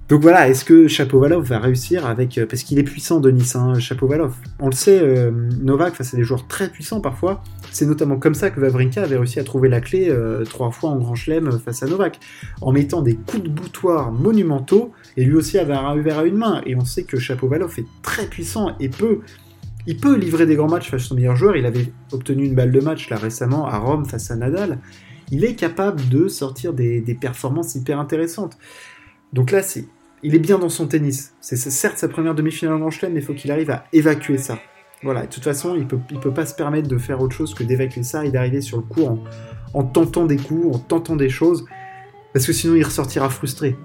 Donc 0.09 0.23
voilà, 0.23 0.49
est-ce 0.49 0.65
que 0.65 0.87
Chapovalov 0.87 1.45
va 1.45 1.59
réussir 1.59 2.07
avec... 2.07 2.39
Euh, 2.39 2.47
parce 2.47 2.63
qu'il 2.63 2.79
est 2.79 2.85
puissant, 2.85 3.19
Denis, 3.19 3.53
hein, 3.57 3.77
Chapovalov. 3.81 4.37
On 4.61 4.67
le 4.67 4.75
sait, 4.75 5.01
euh, 5.01 5.33
Novak, 5.61 5.95
face 5.95 6.15
à 6.15 6.17
des 6.17 6.23
joueurs 6.23 6.47
très 6.47 6.69
puissants 6.69 7.01
parfois, 7.01 7.43
c'est 7.73 7.87
notamment 7.87 8.17
comme 8.17 8.35
ça 8.35 8.51
que 8.51 8.61
Vavrinka 8.61 9.03
avait 9.03 9.17
réussi 9.17 9.41
à 9.41 9.45
trouver 9.45 9.69
la 9.69 9.81
clé 9.81 10.09
euh, 10.09 10.45
trois 10.45 10.71
fois 10.71 10.91
en 10.91 10.97
Grand 10.99 11.17
Chelem 11.17 11.51
face 11.59 11.83
à 11.83 11.87
Novak, 11.87 12.21
en 12.61 12.71
mettant 12.71 13.03
des 13.03 13.17
coups 13.17 13.43
de 13.43 13.49
boutoir 13.49 14.13
monumentaux, 14.13 14.93
et 15.17 15.25
lui 15.25 15.35
aussi 15.35 15.59
avait 15.59 15.75
un 15.75 15.91
revers 15.91 16.21
à 16.21 16.25
une 16.25 16.37
main. 16.37 16.63
Et 16.67 16.77
on 16.77 16.85
sait 16.85 17.03
que 17.03 17.19
Chapovalov 17.19 17.75
est 17.77 17.87
très 18.03 18.27
puissant 18.27 18.77
et 18.79 18.89
peut... 18.89 19.21
Il 19.89 19.99
peut 19.99 20.17
livrer 20.17 20.47
des 20.47 20.57
grands 20.57 20.69
matchs 20.69 20.91
face 20.91 21.03
à 21.03 21.05
son 21.05 21.15
meilleur 21.15 21.37
joueur. 21.37 21.57
Il 21.57 21.65
avait 21.65 21.93
obtenu 22.13 22.45
une 22.45 22.57
balle 22.57 22.73
de 22.73 22.81
match 22.81 23.09
là 23.09 23.17
récemment 23.17 23.67
à 23.67 23.79
Rome 23.79 24.05
face 24.05 24.33
à 24.33 24.37
Nadal. 24.37 24.79
Il 25.31 25.45
est 25.45 25.55
capable 25.55 26.09
de 26.09 26.27
sortir 26.27 26.73
des, 26.73 27.01
des 27.01 27.15
performances 27.15 27.77
hyper 27.77 28.01
intéressantes. 28.01 28.59
Donc 29.33 29.53
là, 29.53 29.63
c'est 29.63 29.87
il 30.27 30.35
est 30.35 30.41
bien 30.41 30.59
dans 30.59 30.69
son 30.69 30.89
tennis. 30.89 31.35
C'est 31.41 31.57
certes 31.57 31.99
sa 31.99 32.09
première 32.09 32.35
demi-finale 32.35 32.83
en 32.83 32.91
Chelem, 32.91 33.13
mais 33.13 33.21
il 33.21 33.25
faut 33.25 33.33
qu'il 33.33 33.53
arrive 33.53 33.71
à 33.71 33.85
évacuer 33.93 34.39
ça. 34.39 34.59
Voilà, 35.05 35.23
de 35.23 35.29
toute 35.29 35.45
façon, 35.45 35.77
il 35.77 35.87
peut, 35.87 36.01
il 36.11 36.19
peut 36.19 36.35
pas 36.35 36.45
se 36.45 36.55
permettre 36.55 36.89
de 36.89 36.99
faire 36.99 37.21
autre 37.21 37.37
chose 37.37 37.55
que 37.55 37.63
d'évacuer 37.63 38.03
ça 38.03 38.25
et 38.25 38.33
d'arriver 38.33 38.61
sur 38.61 38.79
le 38.79 38.83
cours 38.83 39.21
en, 39.73 39.85
tentant 39.85 40.27
des 40.27 40.37
coups, 40.37 40.75
en 40.75 40.81
tentant 40.81 41.15
des 41.15 41.29
choses, 41.29 41.65
parce 42.33 42.45
que 42.45 42.53
sinon 42.53 42.75
il 42.75 42.83
ressortira 42.83 43.31
frustré. 43.31 43.77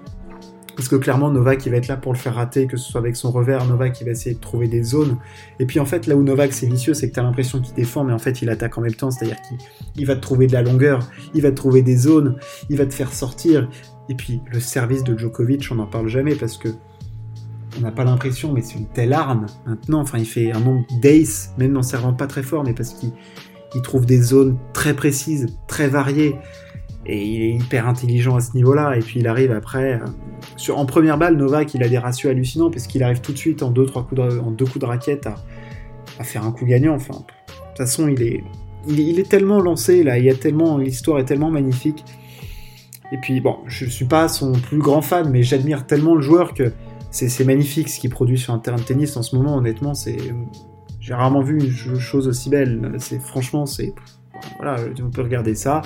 Parce 0.74 0.88
que 0.88 0.96
clairement, 0.96 1.30
Novak, 1.30 1.64
il 1.64 1.70
va 1.70 1.76
être 1.76 1.86
là 1.86 1.96
pour 1.96 2.12
le 2.12 2.18
faire 2.18 2.34
rater, 2.34 2.66
que 2.66 2.76
ce 2.76 2.90
soit 2.90 3.00
avec 3.00 3.14
son 3.14 3.30
revers, 3.30 3.64
Novak, 3.66 4.00
il 4.00 4.04
va 4.04 4.10
essayer 4.10 4.34
de 4.34 4.40
trouver 4.40 4.66
des 4.66 4.82
zones. 4.82 5.18
Et 5.60 5.66
puis 5.66 5.78
en 5.78 5.84
fait, 5.84 6.08
là 6.08 6.16
où 6.16 6.24
Novak, 6.24 6.52
c'est 6.52 6.66
vicieux, 6.66 6.94
c'est 6.94 7.08
que 7.08 7.14
tu 7.14 7.20
as 7.20 7.22
l'impression 7.22 7.60
qu'il 7.60 7.74
défend, 7.74 8.02
mais 8.02 8.12
en 8.12 8.18
fait, 8.18 8.42
il 8.42 8.48
attaque 8.50 8.76
en 8.78 8.80
même 8.80 8.94
temps, 8.94 9.12
c'est-à-dire 9.12 9.36
qu'il 9.94 10.06
va 10.06 10.16
te 10.16 10.20
trouver 10.20 10.48
de 10.48 10.54
la 10.54 10.62
longueur, 10.62 11.08
il 11.34 11.42
va 11.42 11.50
te 11.50 11.56
trouver 11.56 11.82
des 11.82 11.96
zones, 11.96 12.36
il 12.68 12.78
va 12.78 12.86
te 12.86 12.94
faire 12.94 13.12
sortir. 13.12 13.68
Et 14.08 14.14
puis, 14.14 14.40
le 14.50 14.60
service 14.60 15.04
de 15.04 15.16
Djokovic, 15.16 15.68
on 15.70 15.76
n'en 15.76 15.86
parle 15.86 16.08
jamais 16.08 16.34
parce 16.34 16.58
que 16.58 16.68
on 17.78 17.80
n'a 17.80 17.92
pas 17.92 18.04
l'impression, 18.04 18.52
mais 18.52 18.60
c'est 18.60 18.78
une 18.78 18.86
telle 18.86 19.12
arme 19.12 19.46
maintenant. 19.66 20.00
Enfin, 20.00 20.18
il 20.18 20.26
fait 20.26 20.52
un 20.52 20.60
nombre 20.60 20.84
d'ace, 21.00 21.54
même 21.58 21.76
en 21.76 21.82
servant 21.82 22.12
pas 22.12 22.26
très 22.26 22.42
fort, 22.42 22.64
mais 22.64 22.74
parce 22.74 22.94
qu'il 22.94 23.82
trouve 23.82 24.04
des 24.04 24.20
zones 24.20 24.58
très 24.72 24.94
précises, 24.94 25.46
très 25.66 25.88
variées. 25.88 26.36
Et 27.04 27.24
il 27.24 27.42
est 27.42 27.54
hyper 27.54 27.88
intelligent 27.88 28.36
à 28.36 28.40
ce 28.40 28.54
niveau-là. 28.54 28.96
Et 28.96 29.00
puis 29.00 29.20
il 29.20 29.26
arrive 29.26 29.52
après. 29.52 30.00
Euh, 30.00 30.72
en 30.72 30.86
première 30.86 31.18
balle, 31.18 31.36
Novak, 31.36 31.74
il 31.74 31.82
a 31.82 31.88
des 31.88 31.98
ratios 31.98 32.30
hallucinants 32.30 32.70
parce 32.70 32.86
qu'il 32.86 33.02
arrive 33.02 33.20
tout 33.20 33.32
de 33.32 33.38
suite 33.38 33.62
en 33.62 33.70
deux, 33.70 33.86
trois 33.86 34.04
coups 34.04 34.20
de, 34.20 34.38
en 34.38 34.50
deux 34.50 34.66
coups 34.66 34.80
de 34.80 34.86
raquette 34.86 35.26
à, 35.26 35.34
à, 36.18 36.24
faire 36.24 36.44
un 36.44 36.52
coup 36.52 36.64
gagnant. 36.64 36.94
Enfin, 36.94 37.14
de 37.14 37.18
toute 37.18 37.78
façon, 37.78 38.06
il 38.06 38.22
est, 38.22 38.44
il, 38.86 39.18
est 39.18 39.28
tellement 39.28 39.60
lancé 39.60 40.04
là. 40.04 40.18
Il 40.18 40.24
y 40.24 40.30
a 40.30 40.34
tellement, 40.34 40.78
l'histoire 40.78 41.18
est 41.18 41.24
tellement 41.24 41.50
magnifique. 41.50 42.04
Et 43.12 43.18
puis 43.18 43.40
bon, 43.40 43.58
je 43.66 43.84
suis 43.86 44.06
pas 44.06 44.28
son 44.28 44.52
plus 44.52 44.78
grand 44.78 45.02
fan, 45.02 45.30
mais 45.30 45.42
j'admire 45.42 45.86
tellement 45.86 46.14
le 46.14 46.22
joueur 46.22 46.54
que 46.54 46.72
c'est 47.10 47.44
magnifique 47.44 47.88
ce 47.88 48.00
qu'il 48.00 48.10
produit 48.10 48.38
sur 48.38 48.54
un 48.54 48.58
terrain 48.58 48.76
de 48.76 48.82
tennis 48.82 49.16
en 49.16 49.22
ce 49.22 49.36
moment. 49.36 49.56
Honnêtement, 49.56 49.92
j'ai 51.00 51.14
rarement 51.14 51.42
vu 51.42 51.60
une 51.60 51.98
chose 51.98 52.26
aussi 52.26 52.48
belle. 52.48 52.96
Franchement, 53.20 53.66
c'est 53.66 53.94
voilà, 54.58 54.76
on 55.00 55.10
peut 55.10 55.22
regarder 55.22 55.54
ça 55.54 55.82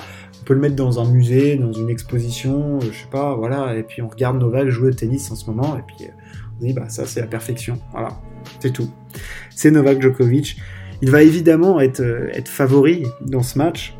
peut 0.47 0.53
le 0.53 0.61
mettre 0.61 0.77
dans 0.77 1.01
un 1.01 1.05
musée, 1.05 1.57
dans 1.57 1.73
une 1.73 1.89
exposition, 1.89 2.79
je 2.79 2.85
sais 2.85 3.09
pas, 3.11 3.35
voilà, 3.35 3.75
et 3.75 3.83
puis 3.83 4.01
on 4.01 4.07
regarde 4.07 4.39
Novak 4.39 4.69
jouer 4.69 4.89
au 4.89 4.93
tennis 4.93 5.29
en 5.29 5.35
ce 5.35 5.45
moment, 5.45 5.77
et 5.77 5.81
puis 5.85 6.07
on 6.57 6.65
dit, 6.65 6.71
bah 6.71 6.87
ça 6.87 7.05
c'est 7.05 7.19
la 7.19 7.27
perfection, 7.27 7.77
voilà, 7.91 8.17
c'est 8.61 8.71
tout. 8.71 8.89
C'est 9.53 9.71
Novak 9.71 10.01
Djokovic. 10.01 10.57
Il 11.01 11.11
va 11.11 11.21
évidemment 11.21 11.81
être, 11.81 11.99
euh, 11.99 12.31
favori 12.45 13.03
dans 13.21 13.43
ce 13.43 13.57
match. 13.57 13.97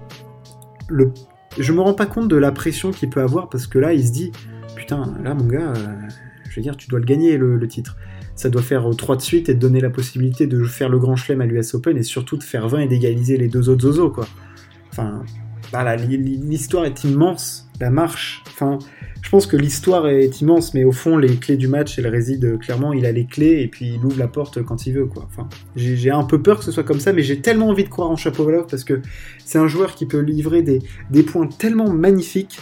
Je 1.60 1.74
me 1.74 1.82
rends 1.82 1.94
pas 1.94 2.06
compte 2.06 2.28
de 2.28 2.36
la 2.36 2.52
pression 2.52 2.92
qu'il 2.92 3.10
peut 3.10 3.22
avoir, 3.22 3.50
parce 3.50 3.68
que 3.68 3.80
là, 3.80 3.94
il 3.94 4.06
se 4.06 4.12
dit, 4.12 4.32
putain, 4.76 5.14
là 5.24 5.34
mon 5.34 5.46
gars, 5.46 5.74
euh, 5.76 5.96
je 6.50 6.56
veux 6.56 6.62
dire, 6.62 6.78
tu 6.78 6.88
dois 6.88 7.00
le 7.00 7.06
gagner 7.06 7.38
le, 7.38 7.68
titre. 7.68 7.98
Ça 8.36 8.50
doit 8.50 8.62
faire 8.62 8.88
3 8.96 9.16
de 9.16 9.22
suite 9.22 9.50
et 9.50 9.56
donner 9.56 9.82
la 9.82 9.90
possibilité 9.90 10.46
de 10.46 10.64
faire 10.64 10.90
le 10.90 11.00
grand 11.00 11.16
chelem 11.16 11.42
à 11.42 11.46
l'US 11.46 11.74
Open 11.74 11.98
et 11.98 12.04
surtout 12.04 12.38
de 12.38 12.44
faire 12.44 12.68
20 12.68 12.82
et 12.82 12.88
d'égaliser 12.88 13.38
les 13.38 13.48
deux 13.48 13.70
autres 13.70 13.82
zozos, 13.82 14.12
quoi. 14.12 14.28
Enfin, 14.92 15.24
l'histoire 16.08 16.86
est 16.86 17.04
immense, 17.04 17.67
la 17.80 17.90
marche. 17.90 18.44
Enfin, 18.48 18.80
je 19.22 19.30
pense 19.30 19.48
que 19.48 19.58
l'histoire 19.58 20.08
est 20.08 20.42
immense, 20.42 20.74
mais 20.74 20.84
au 20.84 20.92
fond, 20.92 21.18
les 21.18 21.36
clés 21.36 21.58
du 21.58 21.68
match, 21.68 21.98
elles 22.00 22.08
résident 22.08 22.58
clairement. 22.58 22.94
Il 22.94 23.06
a 23.06 23.12
les 23.12 23.26
clés 23.26 23.62
et 23.62 23.68
puis 23.68 23.96
il 23.96 24.06
ouvre 24.06 24.18
la 24.18 24.28
porte 24.28 24.64
quand 24.64 24.88
il 24.88 24.94
veut, 24.94 25.06
quoi. 25.06 25.28
Enfin, 25.28 25.50
j'ai 25.76 26.12
un 26.12 26.24
peu 26.24 26.42
peur 26.42 26.60
que 26.60 26.66
ce 26.66 26.72
soit 26.72 26.84
comme 26.84 27.00
ça, 27.00 27.14
mais 27.14 27.24
j'ai 27.24 27.42
tellement 27.42 27.70
envie 27.70 27.84
de 27.84 27.90
croire 27.90 28.10
en 28.10 28.16
Chapovalov 28.16 28.68
parce 28.70 28.84
que 28.84 29.02
c'est 29.44 29.58
un 29.58 29.68
joueur 29.68 29.96
qui 29.96 30.06
peut 30.06 30.20
livrer 30.20 30.62
des, 30.62 30.82
des 31.12 31.24
points 31.24 31.48
tellement 31.48 31.92
magnifiques. 31.92 32.60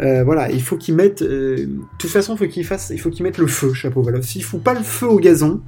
Euh, 0.00 0.24
voilà, 0.24 0.50
il 0.50 0.62
faut 0.62 0.76
qu'il 0.76 0.94
mette. 0.94 1.22
Euh, 1.22 1.56
de 1.56 1.68
toute 1.98 2.10
façon, 2.10 2.34
il 2.34 2.38
faut 2.38 2.46
qu'il 2.46 2.64
fasse, 2.64 2.90
il 2.90 3.00
faut 3.00 3.10
qu'il 3.10 3.22
mette 3.22 3.38
le 3.38 3.46
feu, 3.46 3.74
Chapovalov. 3.74 4.22
S'il 4.22 4.42
fout 4.42 4.62
pas 4.62 4.74
le 4.74 4.82
feu 4.82 5.06
au 5.06 5.18
gazon, 5.18 5.60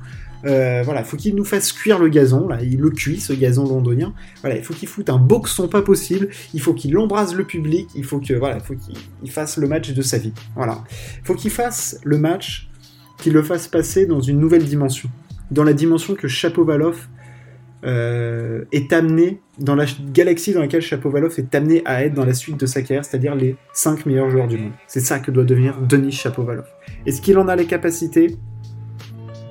euh, 0.44 0.82
voilà, 0.84 1.04
faut 1.04 1.16
qu'il 1.16 1.34
nous 1.34 1.44
fasse 1.44 1.72
cuire 1.72 1.98
le 1.98 2.08
gazon, 2.08 2.48
là, 2.48 2.58
il 2.62 2.80
le 2.80 2.90
cuit, 2.90 3.20
ce 3.20 3.32
gazon 3.32 3.66
londonien. 3.66 4.12
Voilà, 4.40 4.56
il 4.56 4.64
faut 4.64 4.74
qu'il 4.74 4.88
foute 4.88 5.10
un 5.10 5.18
boxon 5.18 5.68
pas 5.68 5.82
possible, 5.82 6.28
il 6.54 6.60
faut 6.60 6.74
qu'il 6.74 6.96
embrase 6.98 7.34
le 7.34 7.44
public, 7.44 7.88
il 7.94 8.04
faut 8.04 8.18
que, 8.18 8.34
voilà, 8.34 8.56
il 8.56 8.62
faut 8.62 8.74
qu'il 8.74 9.30
fasse 9.30 9.56
le 9.56 9.68
match 9.68 9.92
de 9.92 10.02
sa 10.02 10.18
vie. 10.18 10.32
Voilà. 10.56 10.82
Il 11.20 11.26
faut 11.26 11.34
qu'il 11.34 11.50
fasse 11.50 11.98
le 12.04 12.18
match, 12.18 12.68
qu'il 13.18 13.32
le 13.32 13.42
fasse 13.42 13.68
passer 13.68 14.06
dans 14.06 14.20
une 14.20 14.38
nouvelle 14.38 14.64
dimension. 14.64 15.08
Dans 15.50 15.64
la 15.64 15.74
dimension 15.74 16.14
que 16.14 16.28
Chapovalov 16.28 17.08
euh, 17.84 18.64
est 18.72 18.92
amené, 18.92 19.40
dans 19.58 19.74
la 19.74 19.86
galaxie 20.12 20.52
dans 20.52 20.60
laquelle 20.60 20.82
Chapovalov 20.82 21.34
est 21.38 21.54
amené 21.54 21.82
à 21.84 22.04
être 22.04 22.14
dans 22.14 22.24
la 22.24 22.34
suite 22.34 22.58
de 22.58 22.66
sa 22.66 22.80
carrière, 22.80 23.04
c'est-à-dire 23.04 23.34
les 23.34 23.56
5 23.74 24.06
meilleurs 24.06 24.30
joueurs 24.30 24.48
du 24.48 24.56
monde. 24.56 24.72
C'est 24.86 25.00
ça 25.00 25.18
que 25.18 25.30
doit 25.30 25.44
devenir 25.44 25.78
Denis 25.80 26.12
Chapovalov. 26.12 26.66
Est-ce 27.06 27.20
qu'il 27.20 27.38
en 27.38 27.48
a 27.48 27.56
les 27.56 27.66
capacités? 27.66 28.36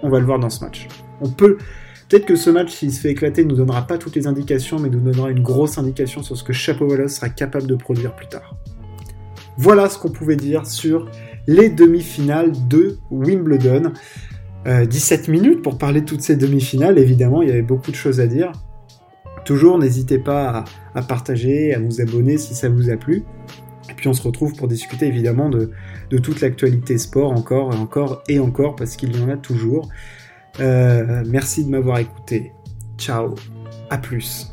On 0.03 0.09
va 0.09 0.19
le 0.19 0.25
voir 0.25 0.39
dans 0.39 0.49
ce 0.49 0.63
match. 0.63 0.87
On 1.21 1.29
peut. 1.29 1.57
Peut-être 2.09 2.25
que 2.25 2.35
ce 2.35 2.49
match, 2.49 2.71
s'il 2.71 2.91
se 2.91 2.99
fait 2.99 3.11
éclater, 3.11 3.45
ne 3.45 3.49
nous 3.49 3.55
donnera 3.55 3.87
pas 3.87 3.97
toutes 3.97 4.15
les 4.15 4.27
indications, 4.27 4.79
mais 4.79 4.89
nous 4.89 4.99
donnera 4.99 5.31
une 5.31 5.41
grosse 5.41 5.77
indication 5.77 6.23
sur 6.23 6.35
ce 6.35 6.43
que 6.43 6.51
Chapovalov 6.51 7.07
sera 7.07 7.29
capable 7.29 7.67
de 7.67 7.75
produire 7.75 8.13
plus 8.15 8.27
tard. 8.27 8.57
Voilà 9.57 9.87
ce 9.87 9.97
qu'on 9.97 10.09
pouvait 10.09 10.35
dire 10.35 10.65
sur 10.65 11.09
les 11.47 11.69
demi-finales 11.69 12.51
de 12.67 12.97
Wimbledon. 13.11 13.93
17 14.65 15.27
euh, 15.27 15.31
minutes 15.31 15.61
pour 15.61 15.77
parler 15.77 16.01
de 16.01 16.05
toutes 16.05 16.21
ces 16.21 16.35
demi-finales, 16.35 16.97
évidemment, 16.99 17.41
il 17.41 17.49
y 17.49 17.51
avait 17.51 17.61
beaucoup 17.61 17.91
de 17.91 17.95
choses 17.95 18.19
à 18.19 18.27
dire. 18.27 18.51
Toujours, 19.45 19.79
n'hésitez 19.79 20.19
pas 20.19 20.65
à, 20.93 21.01
partager, 21.01 21.73
à 21.73 21.79
vous 21.79 21.99
abonner 21.99 22.37
si 22.37 22.53
ça 22.53 22.69
vous 22.69 22.89
a 22.89 22.97
plu. 22.97 23.23
Et 23.91 23.93
puis 23.93 24.07
on 24.07 24.13
se 24.13 24.23
retrouve 24.23 24.55
pour 24.55 24.67
discuter 24.67 25.05
évidemment 25.05 25.49
de, 25.49 25.71
toute 26.09 26.41
l'actualité 26.41 26.97
sport 26.97 27.31
encore 27.31 27.73
et 27.73 27.77
encore 27.77 28.23
et 28.27 28.39
encore 28.39 28.75
parce 28.75 28.95
qu'il 28.95 29.15
y 29.17 29.21
en 29.21 29.29
a 29.29 29.37
toujours. 29.37 29.89
Euh, 30.59 31.23
merci 31.27 31.65
de 31.65 31.69
m'avoir 31.69 31.99
écouté. 31.99 32.53
Ciao, 32.97 33.35
à 33.89 33.97
plus. 33.97 34.50